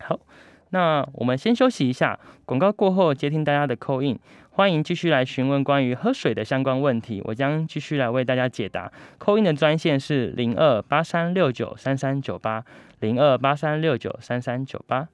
[0.00, 0.18] 好，
[0.70, 4.18] 那我们先休息一下，广告过后接听大家的扣印。
[4.58, 8.90] 欢迎继续来询问关于喝水的相关问题，我将继续来为大家解答。
[9.16, 12.64] 扣音的专线是零二八三六九三三九八
[12.98, 15.06] 零二八三六九三三九八。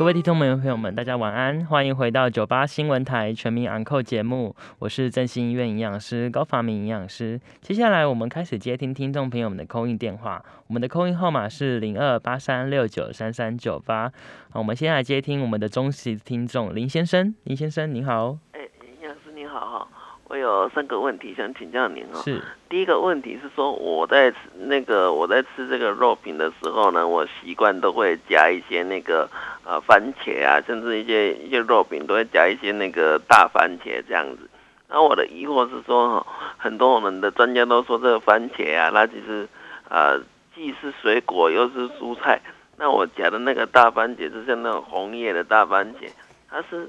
[0.00, 7.38] 各位听众朋友、朋友们，大家晚安，欢迎回到九八新闻台全民昂扣节目，我是振兴医院营养师高发明营养师。
[7.60, 14.10] 接下来我们开始接听听众朋友们的扣印电话，我们的扣印号码是零二八三六九三三九八。
[14.48, 18.38] 好，我们先来接听我们的忠实听众林先生，林先生您好。
[18.52, 19.88] 哎，营养师您好哈。
[20.30, 22.22] 我有三个问题想请教您哦。
[22.22, 22.40] 是。
[22.68, 29.28] 第一个问题是说，我在吃那个我在吃这个肉品的时候呢，我习惯都会加一些那个
[29.64, 34.48] 呃番茄啊，甚至一些一些肉饼都会加一些那个大番茄这样子。
[34.88, 36.24] 那我的疑惑是说，
[36.56, 39.48] 很多我们的专家都说这个番茄啊，它其实
[39.88, 40.16] 呃
[40.54, 42.40] 既是水果又是蔬菜。
[42.76, 46.08] 那我夹的那个大番茄就像那种红叶的大番茄，
[46.48, 46.88] 它是。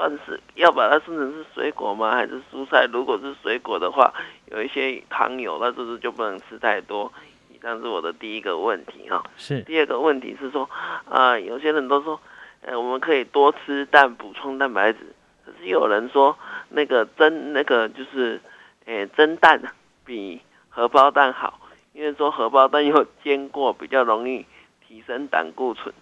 [0.00, 2.12] 算是要把它生成是水果吗？
[2.12, 2.88] 还是蔬菜？
[2.90, 4.10] 如果是水果的话，
[4.46, 7.12] 有一些糖油，那是不是就不能吃太多？
[7.52, 9.22] 以上是我的第一个问题哈。
[9.36, 9.60] 是。
[9.60, 10.70] 第二个问题是说，
[11.04, 12.18] 啊，有些人都说，
[12.62, 15.14] 呃，我们可以多吃蛋补充蛋白质。
[15.44, 16.34] 可是有人说，
[16.70, 18.40] 那个蒸那个就是，
[18.86, 19.60] 诶，蒸蛋
[20.06, 21.60] 比荷包蛋好，
[21.92, 24.46] 因为说荷包蛋又煎过，比较容易
[24.88, 25.92] 提升胆固醇。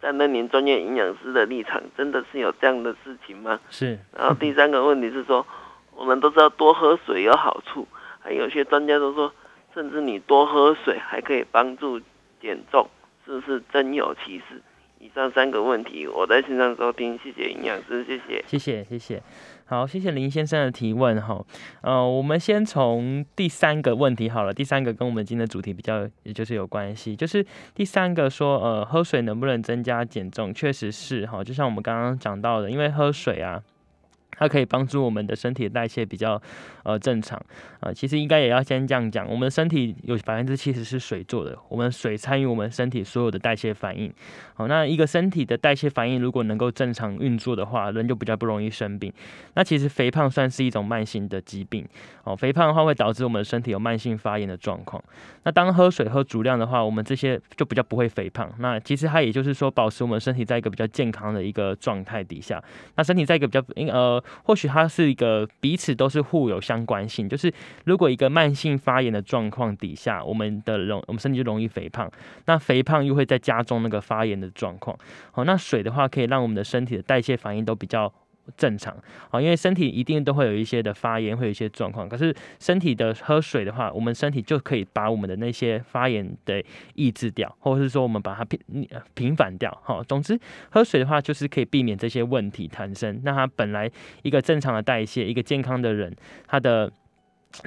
[0.00, 3.58] 站在您专业营养师的立场，真的是有这样的事情吗？
[3.70, 3.98] 是。
[4.16, 5.46] 然后第三个问题是说，
[5.94, 7.86] 我们都知道多喝水有好处，
[8.20, 9.32] 还有些专家都说，
[9.74, 12.00] 甚至你多喝水还可以帮助
[12.40, 12.88] 减重，
[13.24, 14.60] 是不是真有其事？
[14.98, 19.22] 以上三个问题，我在线上收听，谢谢营养师，谢谢，谢谢，谢谢。
[19.68, 21.44] 好，谢谢林先生的提问哈。
[21.80, 24.54] 呃，我们先从第三个问题好了。
[24.54, 30.54] 第三个跟我们今天的主题比较，也就是有关系，就是第三个说，呃，喝水能不能增加减重？
[30.54, 33.60] 确实是哈，就像我们刚刚讲到的，因为喝水啊。
[34.36, 36.40] 它可以帮助我们的身体代谢比较
[36.82, 37.40] 呃正常
[37.80, 44.12] 啊，其实应该也要先这样讲，我们的身体有百分之七十是水做的，我们水参与我们身体所有的代谢反应。
[44.54, 49.12] 好，那一个身体的代谢反应如果能够正常运作的话，人就比较不容易生病。
[49.54, 51.86] 那其实肥胖算是一种慢性的疾病
[52.24, 55.02] 哦，肥胖的话会导致我们身体有慢性发炎的状况。
[55.44, 58.52] 那当喝水喝足量的话，我们这些就比较不会肥胖。
[58.58, 62.62] 那其实它也就是说，保持我们身体在一个比较健康的一个状态底下，
[62.96, 64.22] 那身体在一个比较呃。
[64.44, 67.52] 或许它是一个彼此都是互有相关性，就是
[67.84, 72.10] 如果一个慢性发炎的状况底下，我们的容我们身体就容易肥胖，
[72.46, 74.96] 那肥胖又会在加重那个发炎的状况。
[75.32, 78.12] 好，那水的话可以让我们的身体的代谢反应都比较。
[78.56, 78.96] 正常
[79.30, 82.08] 啊，因为身体一定都会有一些的发炎，会有一些状况。
[82.08, 86.62] 可是身体的喝水的话，我们身体就可以把我们的那些发炎的
[86.94, 88.60] 抑制掉，或者是说我们把它平
[89.14, 89.70] 平反掉。
[89.82, 90.38] 哈，总之
[90.70, 93.20] 喝水的话，就是可以避免这些问题产生。
[93.24, 93.90] 那它本来
[94.22, 96.14] 一个正常的代谢，一个健康的人，
[96.46, 96.92] 他的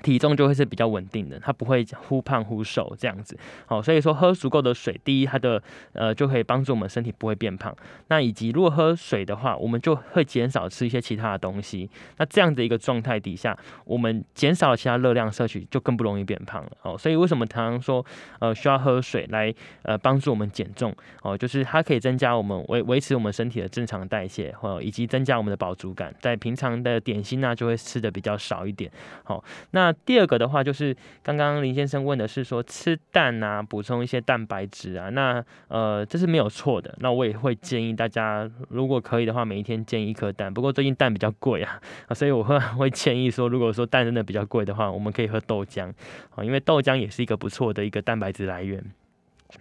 [0.04, 3.38] 体重就会是比较稳定的，它不会忽胖忽瘦这样子。
[3.66, 5.62] 好，所以说喝足够的水，第一，它的
[5.94, 7.76] 呃就可以帮助我们身体不会变胖。
[8.08, 11.90] 那以及如果喝水的话，我们就会减少吃一些其他的东西。
[12.18, 16.72] 那这样的一个状态底下，我们减少其他热量摄取，就更不容易变胖了。
[16.84, 18.06] 哦，所以为什么常常说
[18.40, 20.96] 呃需要喝水来呃帮助我们减重？
[21.24, 26.14] 哦，就是它可以增加我们维维持我们身体的正常代谢，哦，以及增加我们的饱足感。
[26.20, 28.92] 在平常的点心呢，就会吃的比较少一点。
[29.24, 36.94] 好，那第二个的话，就是刚刚林先生问的是说吃蛋啊，补充一些蛋白质啊，那呃这是没有错的。
[37.00, 40.54] 那我也会建议大家，如果可以的话，每一天煎一颗蛋。
[40.54, 41.80] 不过最近蛋比较贵啊，
[42.16, 45.92] 所以我会 会建议说，如果说蛋真的比较贵的话，我们可以喝豆浆
[46.36, 48.84] 啊，因为豆浆也是一个不错的一个蛋白质来源。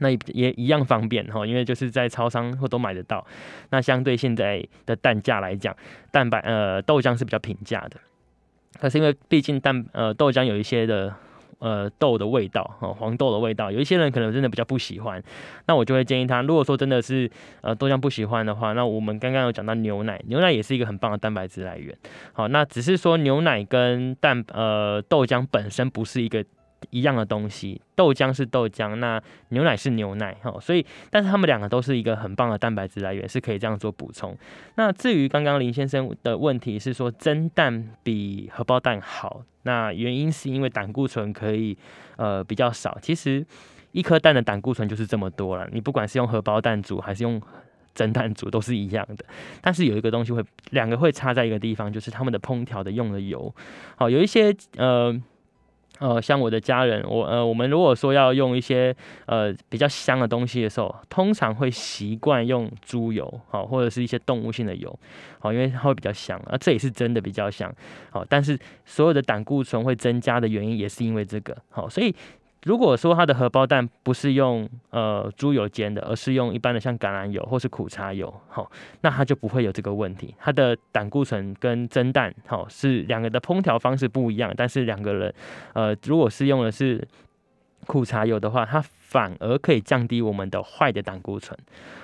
[0.00, 3.26] 那也也一样方便哈，因为就是在超商或都买得到。
[3.70, 5.74] 那相对现在的蛋价来讲，
[6.10, 7.98] 蛋白呃豆浆是比较平价的。
[8.80, 11.14] 可是因为毕竟蛋呃豆浆有一些的
[11.58, 15.22] 呃豆的味道哦黄豆的味道，有一些人可能真的比较不喜欢，
[15.66, 21.96] 那我就会建议他，如果说真的是呃豆浆不喜欢的话，那我们刚刚有讲到牛奶，牛奶也是一个很棒的蛋白质来源。
[22.32, 26.44] 好，那只是说牛奶跟蛋呃豆浆本身不是一个。
[26.90, 34.36] 一样的东西，豆浆是豆浆，那牛奶是牛奶，哈，所以，但是他们两个都是一个很棒的蛋白质来源，是可以这样做补充。
[34.76, 41.76] 那至于刚刚林先生的问题是说蒸蛋比荷包蛋好，那原因是因为胆固醇可以
[42.16, 42.96] 呃比较少。
[43.02, 43.44] 其实
[43.92, 47.40] 一颗蛋的胆固醇就是这么多了，你不管是用荷包蛋煮还是用
[47.94, 49.24] 蒸蛋煮都是一样的。
[49.60, 53.52] 但是有一个东西会两个会差在一个地方，就是他们的烹调的用的油，
[53.96, 55.20] 好，有一些呃。
[55.98, 58.94] 呃，像我的家人，我呃，我们如果说要用一些
[59.26, 64.98] 呃比较香的东西的时候，通常会习惯用猪油，好，或者是一些动物性的油，
[65.38, 67.72] 好，因为它会比较香，啊，这也是真的比较香，
[68.10, 72.14] 好，但是所有的胆固醇会增加的原因也是因为这个，好，所以。
[72.64, 78.70] 如果说它的荷包蛋不是用呃猪油煎的，而是用一般的像橄榄油或是苦茶油，好，
[79.02, 80.34] 那它就不会有这个问题。
[80.38, 85.34] 它的胆固醇跟蒸蛋，好是两个的烹调方式不一样，但是两个人，
[85.72, 87.06] 呃，如果是用的是
[87.86, 91.58] 苦茶油的话，它反而可以降低我们的坏的胆固醇，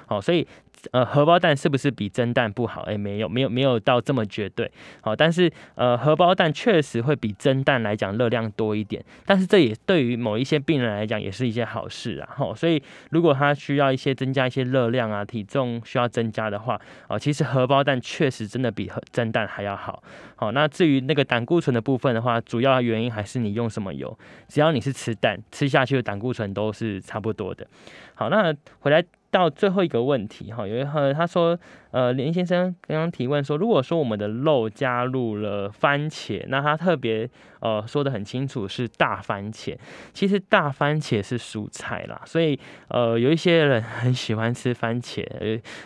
[0.06, 0.46] 好，所以。
[0.92, 2.82] 呃，荷包蛋是不是比蒸蛋不好？
[2.82, 4.70] 哎，没有，没有，没有到这么绝对。
[5.00, 9.04] 好，但是呃，荷包蛋确实会比蒸蛋来讲热量多一点。
[9.24, 12.28] 但是这也对于某一些病人来讲也是一件好事啊。
[12.36, 20.02] 好，所以如果他需要一些增加一些热量啊，体重需要增加的话，哦，其实荷包蛋确实真的比蒸蛋还要好。
[20.36, 24.16] 好，那至于那个胆固醇的部分的话，主要原因还是你用什么油。
[24.48, 27.66] 只要你是吃蛋，吃下去的胆固醇都是差不多的。
[28.14, 29.04] 好，那回来。
[29.34, 31.58] 到最后一个问题哈，有一个他说，
[31.90, 39.76] 呃，林先生刚刚提问说，如果说我们的肉加入了番茄，那他特别呃说的很清楚是大番茄，
[40.12, 45.26] 其实大番茄是蔬菜啦，所以呃有一些人很喜欢吃番茄，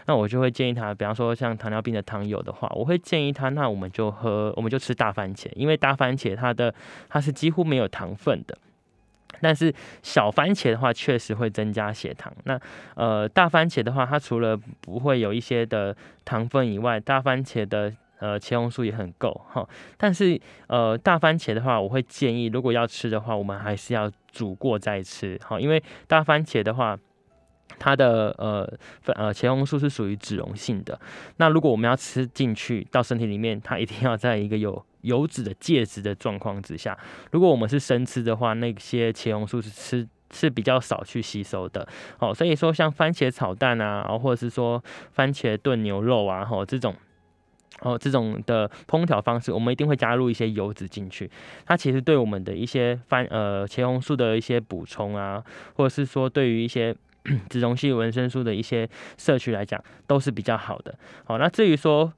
[0.04, 6.74] 那我就会建议他，比方说像糖尿病的糖友的话，我会建议他，那我们就喝，我们就吃大番茄，因为大番茄它的
[7.08, 8.58] 它是几乎没有糖分的。
[9.40, 12.32] 但是小番茄的话，确实会增加血糖。
[12.44, 12.60] 那
[12.94, 19.68] 呃，大番茄的话，它除了不会有一些的糖分以外，大番茄的呃茄红素也很够哈。
[19.96, 25.60] 但是呃，大番茄的话，我会建议，如果要吃的话，我们还是要煮过再吃哈。
[25.60, 26.98] 因为大番茄的话，
[27.78, 28.70] 它的呃
[29.14, 30.98] 呃茄红素是属于脂溶性的。
[31.36, 36.98] 那如果我们要吃进去到身体里面，它一定要在一个有油脂的介质的状况之下，
[37.30, 41.86] 如果我们是生吃的话，那些茄红素是吃是比较少去吸收的。
[42.18, 46.94] 哦，所以说像番茄炒蛋啊，或者是说番茄炖牛肉啊，吼这种
[47.80, 51.30] 哦这种的烹调方式，我们一定会加入一些油脂进去。
[51.64, 55.42] 它其实对我们的一些番呃茄红素的一些补充啊，
[55.76, 56.94] 或者是说对于一些
[57.48, 60.94] 脂溶性维生书的一些社区来讲，都是比较好的。
[61.24, 62.12] 好，那至于说。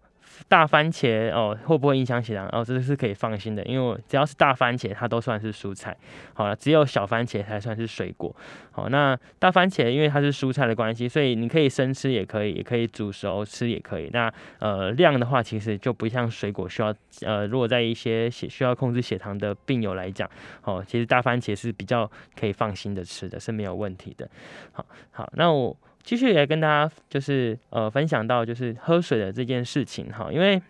[0.49, 2.49] 大番茄哦，会不会影响血糖？
[2.49, 5.97] 哦，这是可以放心的，因为只要是大番茄，它都算是蔬菜。
[6.33, 8.35] 好了，只有小番茄才算是水果。
[8.73, 14.09] 好，那大番茄因为它是蔬菜的关系，所以你可以生吃也可以，也可以煮熟吃也可以。
[14.13, 20.29] 那呃量的话，其实就不像水果需要呃，如果在一些血需要控制血糖的病友来讲，
[20.63, 24.29] 哦，其实大番茄是比较可以放心的吃的，是没有问题的。
[24.73, 25.77] 好，好，那我。
[26.03, 30.61] 继续来跟大家就是呃分享到就是喝水的这件事情哈，因为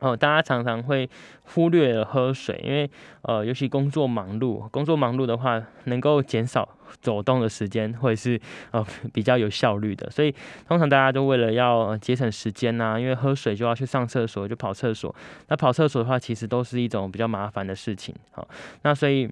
[0.00, 1.08] 哦，大家常常会
[1.44, 2.90] 忽略了喝水，因为
[3.22, 6.68] 呃，尤其工作忙碌，工作忙碌的话，能够减少
[7.00, 8.38] 走动的时间，或者是
[8.72, 10.10] 呃比较有效率的。
[10.10, 10.34] 所以
[10.68, 15.14] 通常大家都为了要节省时间呐，因为喝水就要去上厕所，就跑厕所。
[15.48, 18.14] 那跑厕所的话，其实都是一种比较麻烦的事情。
[18.32, 18.46] 好，
[18.82, 19.30] 那所以。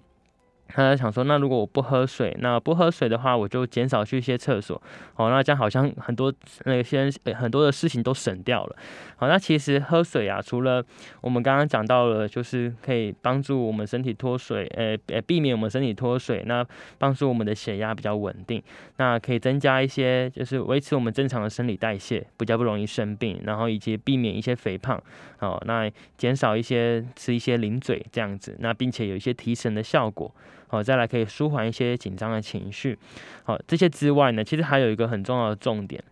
[0.69, 4.81] 他在想说，那如果我不喝水，那不喝水的话，我就减少去一些厕所，
[5.17, 6.33] 哦，那这样好像很多
[6.65, 8.77] 那些很多的事情都省掉了。
[9.17, 10.83] 好，那其实喝水啊，除了
[11.21, 18.63] 我们刚刚讲到了，就是可以帮助我们身体脱水，呃呃，避免我们身体脱水，那帮助我们的血压比较稳定，
[18.97, 25.01] 那可以增加一些，就是维持我们正常的生理代谢，比较不容易生病，然后以及避免一些肥胖，
[25.41, 30.35] 哦，那减少一些吃一些零嘴这样子，那并且有一些提神的效果。
[30.73, 32.99] 好，再来可以舒缓一些紧张的情绪。
[33.45, 36.03] 好，这些之外呢，其实还有一个很重要的重点。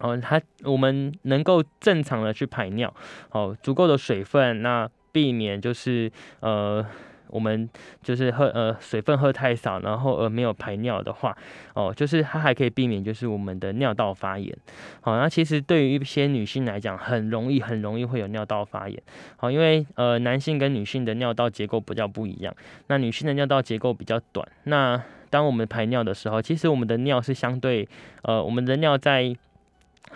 [0.00, 2.94] 哦，它我们能够正常的去排尿，
[3.30, 6.84] 哦，足够的水分，那避免就是呃。
[7.30, 7.68] 我们
[8.02, 11.36] 就是喝呃水分喝太少，然后而没有排尿的话，
[11.74, 14.56] 哦，就是它还可以避免就是我们的尿道发炎。
[15.00, 19.02] 好，那其实对于一些女性来讲，很容易很容易会有尿道发炎。
[19.36, 22.54] 好，因为呃男性跟女性的尿道结构比较不一样，
[22.88, 24.46] 那女性的尿道结构比较短。
[24.64, 27.88] 那当我们排尿的时候，其实我们的尿是相对
[28.22, 29.36] 呃我们的尿在。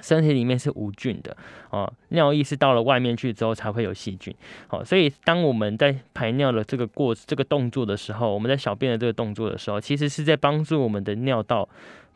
[0.01, 1.36] 身体里面是无菌的
[1.70, 4.34] 哦，尿液是到了外面去之后才会有细菌，
[4.66, 11.68] 好，所以当我们在排尿的这个过这个动作的时候，我们在小便的这个动作的时候，其实是在帮助我们的尿道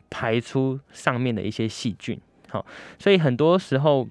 [0.09, 2.19] 排出上面的一些细菌，
[2.49, 2.65] 好，
[2.99, 4.07] 所以很多时候，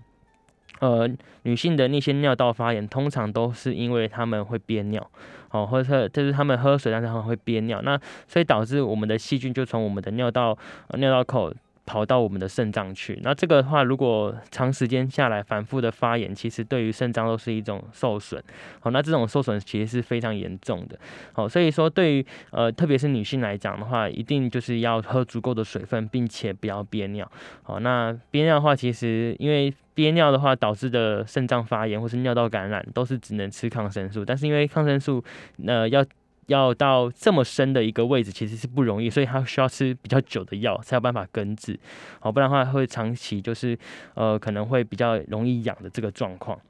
[0.80, 1.08] 呃，
[1.42, 5.08] 女性的那些尿道发炎，通常都是因为他们会憋尿，
[5.50, 10.56] 哦，或者就是他们喝水，但是他们会憋尿，那所以导致我们的细菌就从我们的尿道
[10.94, 11.54] 尿道口。
[11.88, 18.44] 跑到我们的肾脏去，那这个的话，如果长时间下来反复的发炎，其实对于肾脏都是一种受损。
[18.78, 20.98] 好，那这种受损其实是非常严重的。
[21.32, 27.26] 好，所以说对于呃，特别是女性来讲的话，一定就是要喝足够的水分，并且不要憋尿。
[27.62, 34.22] 好，那憋尿的话，其实因为憋尿的话导致的肾脏发炎或是尿道感染，都是只能吃抗生素。
[34.26, 35.24] 但是因为抗生素，
[35.66, 36.04] 呃，要
[36.48, 41.78] 要到这么深的一个位置，其实是不容易，所以它需要吃比较久的药，才有办法根治，
[42.20, 43.78] 好，不然的话会长期就是，
[44.14, 46.60] 呃，可能会比较容易痒的这个状况。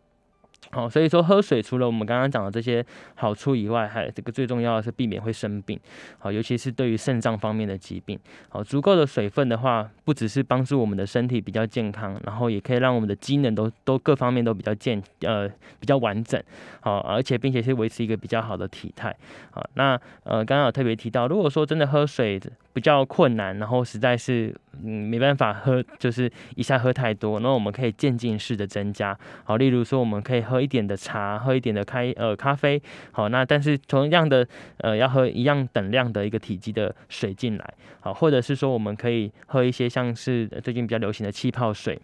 [0.70, 5.80] 好，所以说喝水除了我们刚刚讲的这些好处以外，还有这个最重要的是避免会生病。
[6.18, 8.18] 好，尤其是对于肾脏方面的疾病。
[8.50, 15.48] 好，足够的水分的话，不只是帮助我们的身体比较健康，然后也可以让我们的机能都都各方面都比较健呃
[15.80, 16.38] 比较完整。
[16.80, 19.16] 好，而且并且是维持一个比较好的体态。
[19.50, 22.38] 好，那呃刚刚有特别提到，如果说真的喝水
[22.74, 24.54] 比较困难，然后实在是
[24.84, 29.18] 嗯没办法喝，就是一下喝太多，那我们可以渐进式的增加。
[29.44, 30.57] 好，例如说我们可以喝。
[30.60, 32.80] 一点的茶，喝一点的开呃咖啡，
[33.12, 34.46] 好，那但是同样的
[34.78, 41.98] 呃要喝一样等量的一个体积的水进来，好，或者是说我们可以喝一些像是最近比较流行的气泡水。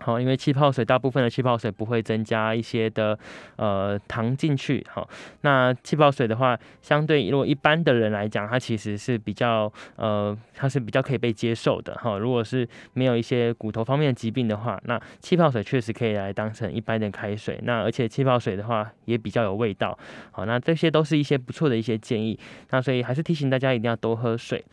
[0.00, 3.16] 好，因为气泡水大部分的气泡水不会增加一些的
[3.56, 4.84] 呃糖进去。
[4.90, 5.08] 好，
[5.42, 11.94] 那气泡水的话，相对如果一般的人来讲，它其实是比较呃，它是比较可以被接受的。
[11.94, 17.60] 哈，如果是没有一些骨头方面的疾病的话，那气泡水确实可以来当成一般的开水。
[17.62, 19.96] 那而且气泡水的话也比较有味道。
[20.32, 22.38] 好，那这些都是一些不错的一些建议。
[22.70, 24.64] 那所以还是提醒大家一定要多喝水。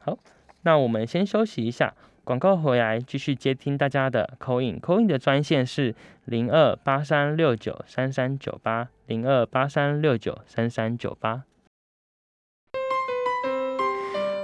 [0.00, 0.18] 好，
[0.62, 1.94] 那我们先休息一下。
[2.30, 4.78] 广告回来，继续接听大家的口音。
[4.78, 5.92] 口音的专线是
[6.26, 11.42] 零二八三六九三三九八零二八三六九三三九八。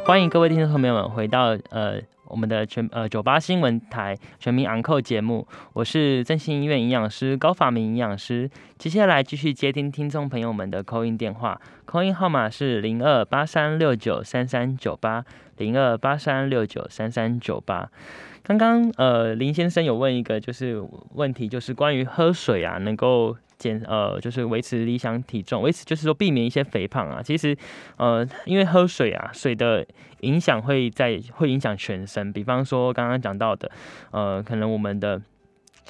[0.05, 2.03] 欢迎各位听众朋友们回到呃。
[2.29, 8.51] 我们的全呃九八新闻台全民昂扣节目，我是振兴医院营养师高法明营养师。
[8.79, 15.25] 接下来继续接听听众朋友们的扣音电话，扣音号码是零二八三六九三三九八
[15.57, 17.89] 零二八三六九三三九八。
[18.43, 20.83] 刚刚呃林先生有问一个就是
[21.15, 23.37] 问题，就是关于喝水啊能够。
[23.59, 27.23] 减呃就是维持理想体重，维持就是说避免一些肥胖啊。
[27.23, 27.57] 其实
[27.97, 29.87] 呃因为喝水啊，水的
[30.21, 32.33] 影响会在会影响全身。
[32.33, 33.71] 比方说刚刚讲到的，
[34.11, 35.21] 呃可能我们的。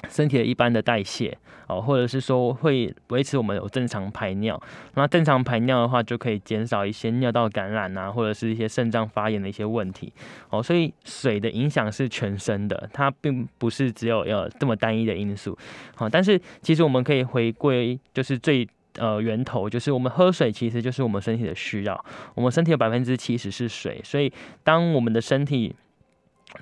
[0.09, 1.37] 身体的一般的代谢
[1.67, 4.61] 哦，或者是说会维持我们有正常排尿，
[4.93, 10.13] 那正常排尿的话，就可以减少一些尿道感染啊，或者是一些肾脏发炎的一些问题
[10.49, 10.61] 哦。
[10.61, 15.57] 所以水的影响是全身的，它并不是只有呃这么单一的因素。
[15.95, 18.67] 好，但是其实我们可以回归，就是最
[18.97, 22.05] 呃源头，就是我们喝水其实就是我们身体的需要。
[22.33, 24.31] 我们身体有百分之七十是水，所以
[24.63, 25.75] 当我们的身体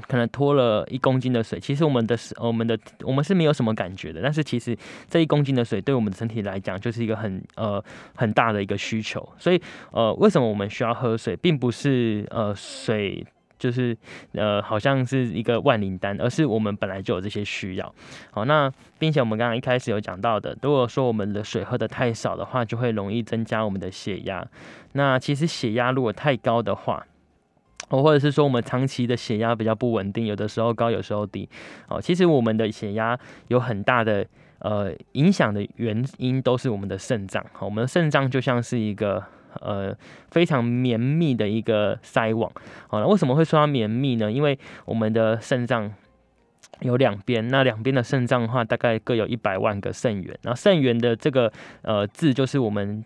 [0.08, 4.22] 可能拖了一公斤的水，其实我们的我们的我们是没有什么感觉的。
[4.22, 4.78] 但是其实
[5.10, 7.84] 这一公斤的水对我们的身体来讲，就是一个很呃
[8.16, 9.28] 很大的一个需求。
[9.38, 13.26] 所以呃，为什么我们需要喝水，并不是呃水
[13.58, 13.98] 就是
[14.34, 17.96] 呃好像是一个万灵丹，而是我们本来就有这些需要。
[18.32, 18.70] 好，那
[19.00, 24.46] 并且我们刚刚一开始有讲到的，如果说我们的水喝的太少的话，就会容易增加我们的血压。
[24.92, 27.06] 那其实血压如果太高的话，
[27.90, 31.48] 哦，或者是说我们长期的血压比较不稳定，有的时候高，有时候低。
[31.88, 33.18] 哦，其实我们的血压
[33.50, 34.26] 有很大的
[34.60, 37.46] 呃影响的原因都是我们的肾脏。
[37.54, 39.24] 好，我们的肾脏就像是一个
[39.62, 39.96] 呃
[40.32, 42.52] 非常绵密的一个筛网。
[42.88, 44.32] 好，那为什么会说它绵密呢？
[44.32, 45.94] 因为我们的肾脏
[46.80, 50.36] 有两边，那两边的肾脏的话，大概各有一百万个肾源。
[50.42, 53.06] 然后肾源的这个呃字，就是我们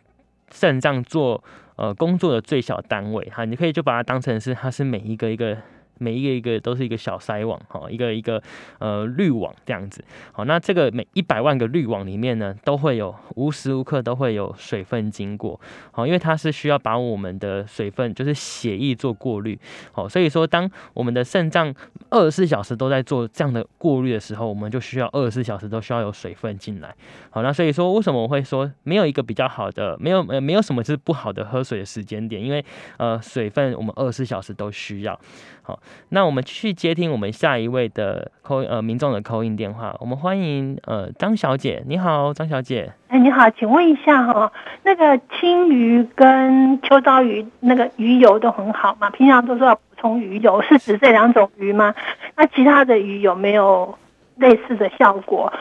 [0.53, 1.43] 肾脏做。
[1.79, 5.57] 呃，工作的最小单位哈，你可以就把它当成是它是每一个一个。
[5.99, 8.41] 每一个一个都是一个小筛网哈，一个一个
[8.79, 10.03] 呃滤网这样子。
[10.31, 15.59] 好，那这个每一百万个滤网里面呢，都会有无时无刻都会有水分经过。
[15.91, 19.59] 好，因为它是需要把我们的水分就是血液做过滤。
[19.91, 21.73] 好，所以说当我们的肾脏
[22.09, 26.95] 二十四小时都在做这样的过滤的时候，我们就需要二十四小时都需要有水分进来。
[27.29, 32.41] 好，那所以说为什么我会说没有一个比较好的，没有呃没有什么是不好的喝水的时间点？
[32.41, 32.63] 因为
[32.97, 35.19] 呃水分我们二十四小时都需要。
[35.61, 39.95] 好，那我们继续接听我们下一位的扣呃民众的扣印电话。
[39.99, 42.91] 我们欢迎呃张小姐，你好，张小姐。
[43.07, 44.51] 哎，你好，请问一下哈，
[44.83, 49.09] 那个青鱼跟秋刀鱼那个鱼油都很好嘛？
[49.11, 51.93] 平常都说要补充鱼油，是指这两种鱼吗？
[52.35, 53.97] 那其他的鱼有没有
[54.37, 55.51] 类似的效果？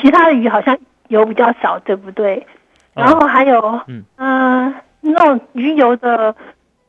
[0.00, 0.76] 其他的鱼好像
[1.08, 2.46] 油比较少，对不对？
[2.94, 6.34] 然后还有嗯嗯，那种鱼油的。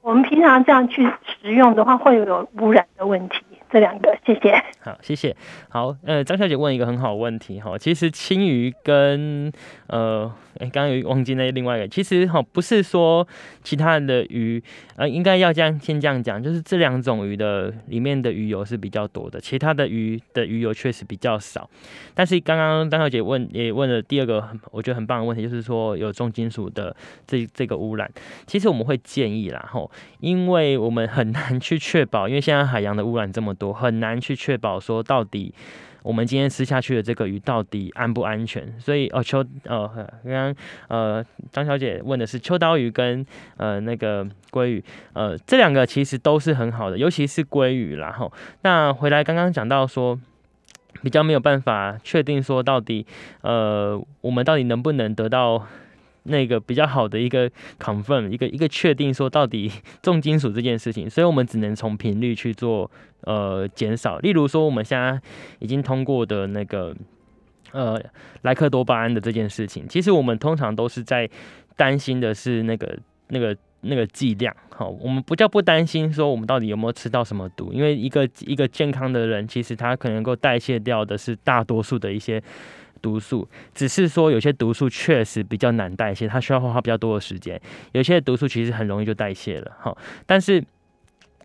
[0.02, 1.04] 我们平常这样去
[1.42, 3.40] 食用的话，会有污染的问题。
[3.72, 4.52] 这两个，谢谢。
[4.82, 5.36] 好，谢谢。
[5.70, 7.78] 好，呃，张小姐问一个很好问题哈。
[7.78, 9.50] 其实青鱼跟
[9.88, 13.26] 呃，哎，刚刚有忘记那另外一个，其实哈，不是说
[13.64, 14.62] 其他的鱼，
[14.98, 21.70] 呃，应该要这样先这样讲，就是这两种鱼的里面的鱼油是比较多的，其他的鱼的鱼油确实比较少。
[22.14, 26.94] 但是刚刚张小姐问也问了第二个，我觉得很棒的问题，就是说有重金属的
[27.26, 28.12] 这这个污染，
[28.46, 33.56] 其实我们会建议啦，吼，因为我们很难去确保，因为现在海洋的污染这么。
[33.62, 35.54] 多很难去确保说到底
[36.02, 39.88] 我们今天吃下去的这个鱼到底安不安全，所以哦秋呃
[40.24, 40.56] 刚刚
[40.88, 43.24] 呃张小姐问的是秋刀鱼跟
[43.58, 44.84] 呃那个鲑鱼
[45.14, 48.34] 呃这两个其实都是很好的，尤其是鲑鱼然后
[48.64, 50.20] 那回来刚刚讲到说
[51.04, 53.06] 比较没有办法确定说到底
[53.42, 55.68] 呃我们到底能不能得到。
[56.24, 57.50] 那个比较好的一个
[57.80, 59.72] confirm，一个一个确定说到底
[60.04, 62.90] 重金属这件事情，所以我们只能从频率去做
[63.22, 64.20] 呃减少。
[64.20, 65.20] 例如说我们现在
[65.60, 66.96] 已经通过的那个
[67.72, 68.00] 呃
[68.44, 71.28] 莱克多巴胺的这件事情，其实我们通常都是在
[71.76, 72.98] 担心的是那个
[73.30, 74.56] 那个那个剂量。
[74.70, 82.42] 好，我们不叫不担心说我们到底有没有吃到什么毒，因为一个一个健康的人，其实他可能够代谢掉的是大多数的一些。
[83.02, 87.60] 毒素只是说有些毒素确实比较难代谢，它需要花比较多的时间。
[87.92, 89.98] 有些毒素其实很容易就代谢了，哈。
[90.26, 90.64] 但是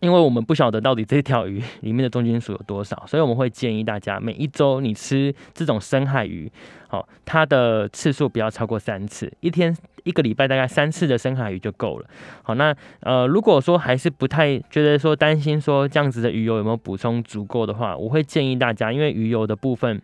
[0.01, 6.53] 因为我们不晓得到底这条鱼里面的重金属有多少，所以我们会建议大家每一周你吃这种深海鱼，
[6.89, 12.07] 好，它的次数不要超过三次，一天一个礼拜大概三次的深海鱼就够了。
[12.43, 20.03] 好，那呃如果说还是不太觉得说担心说这样子的鱼油有没有补充足够的话，我会建议大家，因为鱼油的部分。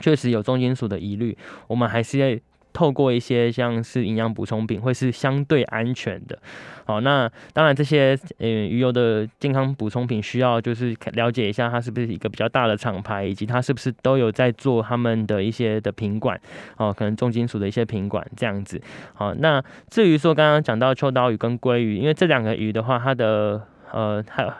[0.00, 2.38] 确实有重金属的疑虑，我们还是要
[2.72, 6.38] 透过一些像是营养补充品，会是相对安全的。
[6.84, 16.40] 好，那当然这些呃鱼油的健康补充品需要就是了解一下它是不是一个比较大的厂牌，以及它是不是都有在做他们的一些的品管
[16.78, 18.80] 哦，可能重金属的一些品管这样子。
[19.12, 23.62] 好，那至于说刚刚讲到秋刀鱼跟鲑鱼，因为这两个鱼的话，它的
[23.92, 24.50] 呃还有。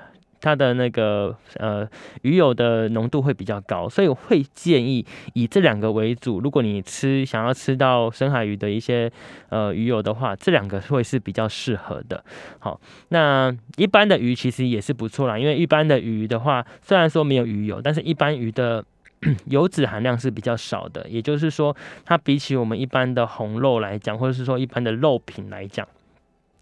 [0.43, 1.89] 它的那个呃
[2.23, 6.41] 鱼油的浓度会比较高，所以我会建议以这两个为主。
[6.41, 9.11] 如果你吃想要吃到深海鱼的一些
[9.49, 12.23] 呃鱼油的话，这两个会是比较适合的。
[12.59, 12.79] 好，
[13.11, 18.85] 那一般的鱼其实也是不错啦，因为一般的鱼的话，虽然说没有鱼油，但是一般鱼的
[19.47, 25.87] 油脂含量是比较少的，也就是说，它比起我们一般的红肉来讲，或者是说一般的肉品来讲。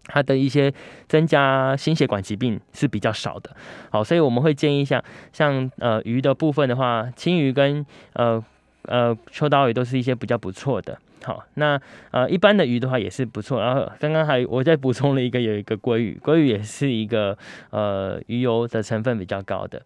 [0.05, 0.73] 它的一些
[1.07, 3.55] 增加心血管疾病是比较少的，
[3.89, 8.43] 好，所以我们会建议像像呃鱼的部分的话，青鱼跟呃
[8.83, 10.97] 呃秋刀鱼都是一些比较不错的。
[11.23, 11.79] 好，那
[12.11, 13.61] 呃一般的鱼的话也是不错。
[13.61, 17.37] 然后刚刚还我再补充了一个，有一个鲑鱼，鲑鱼也是一个
[17.69, 19.81] 呃鱼油的成分比较高的。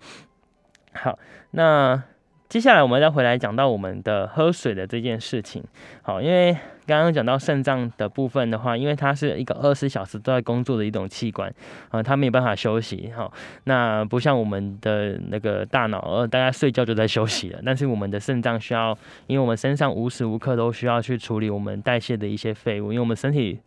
[0.94, 1.20] 好，
[1.52, 2.04] 那。
[2.48, 5.64] 接下来我们再回来讲到我们的喝水的这件事情，
[6.04, 6.56] 好，因为
[6.86, 11.54] 刚刚讲到肾脏的部分的话，因为它是一个二十四小时都在工作的一种器官，
[11.90, 13.32] 啊，它没有办法休息，好，
[13.66, 23.60] 那不像我们的那个大脑，呃，大家睡觉就在休息了，但是我们的肾脏需要，因为我们身上无时无刻都需要去处理我们代谢的一些废物，因为我们身体，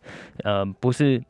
[0.43, 1.21] 呃，不是。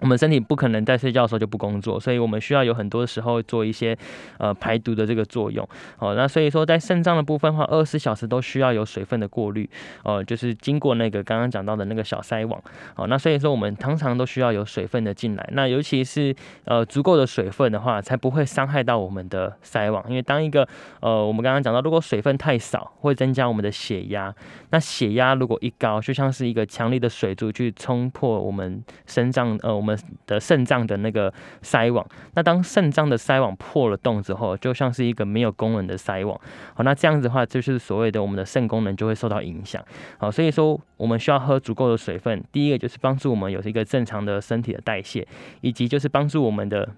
[0.00, 3.96] 我们身体不可能在睡觉的时候就不工作，所以我们需要有很多时候做一些
[4.38, 5.66] 呃排毒的这个作用。
[5.98, 9.68] 哦，那所以说在肾脏的部分的话，二十四小时都需要有水分的过滤，
[10.04, 12.60] 哦，就是经过那个刚刚讲到的那个小筛网。
[12.96, 15.48] 哦，那所以说我们常常都需要有水分的进来。
[15.52, 20.04] 那尤其是呃足够的水分的话，才不会伤害到我们的筛网。
[20.08, 20.66] 因为当一个
[21.00, 24.34] 呃我们刚刚讲到，如果水分太少，会增加我们的血压。
[24.70, 29.98] 那血压如果一高，就像是一个强力的水柱去冲破我们肾脏呃我们。
[30.26, 36.40] 的肾脏的那个筛网，那当肾脏的筛网破了洞之后，就像是一个没有功能的筛网。
[36.74, 39.84] 好，那这样子的话，就是所谓的我们的肾功能就会受到影响。
[40.16, 42.42] 好，所以说我们需要喝足够的水分。
[42.50, 45.26] 第一个就是帮助我们有一个正常的身体的代谢，
[45.60, 46.88] 以及就是帮助我们的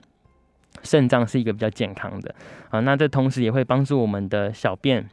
[0.83, 2.35] 肾脏是一个比较健康的。
[2.70, 5.09] 啊，那这同时也会帮助我们的小便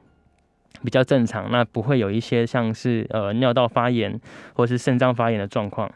[0.84, 4.20] 比较正常，那不会有一些像是呃尿道发炎
[4.54, 5.92] 或是肾脏发炎的状况。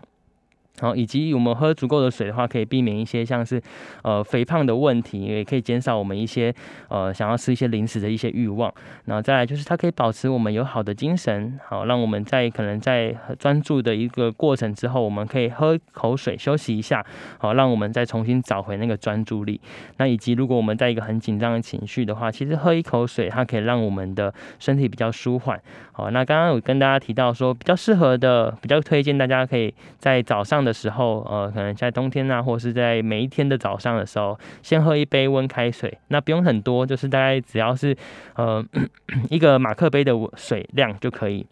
[0.81, 3.61] 好，以及我们喝足够的水的话，可以避免一些像是
[4.03, 6.53] 呃肥胖的问题，也可以减少我们一些
[6.89, 8.73] 呃想要吃一些零食的一些欲望。
[9.05, 17.05] 然后再来就是它可以保持我们有好的精神，好让我们在可能在专注的一个过程之后，我们可以喝口水休息一下，
[17.37, 19.61] 好让我们再重新找回那个专注力。
[19.97, 25.57] 那以及如果我们在一个很紧张的情绪的话，其实喝一口水，它可以让我们的身体比较舒缓。
[25.95, 30.65] 好，那刚刚有跟大家提到说比较适合的，比较推荐大家可以在早上。
[30.65, 37.95] 的时候，呃，可能在冬天啊，或是在每一天的早上的时候，先喝一杯温开水，那不用很多，就是大概只要是
[38.35, 38.65] 呃
[39.29, 41.45] 一个马克杯的水量就可以。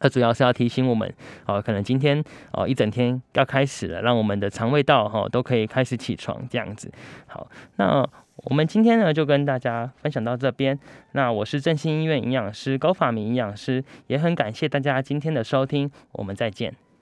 [0.00, 1.14] 它主要是要提醒我们，
[1.46, 6.90] 哦，可能今天哦一整天要开始了，让我们的肠胃道哈都可以开始起床这样子。
[7.26, 7.46] 好，
[7.76, 8.04] 那
[8.44, 10.76] 我们今天呢就跟大家分享到这边。
[11.12, 16.74] 那我是振兴医院营养师高法明营养师，也很感谢大家今天的收听，我们再见。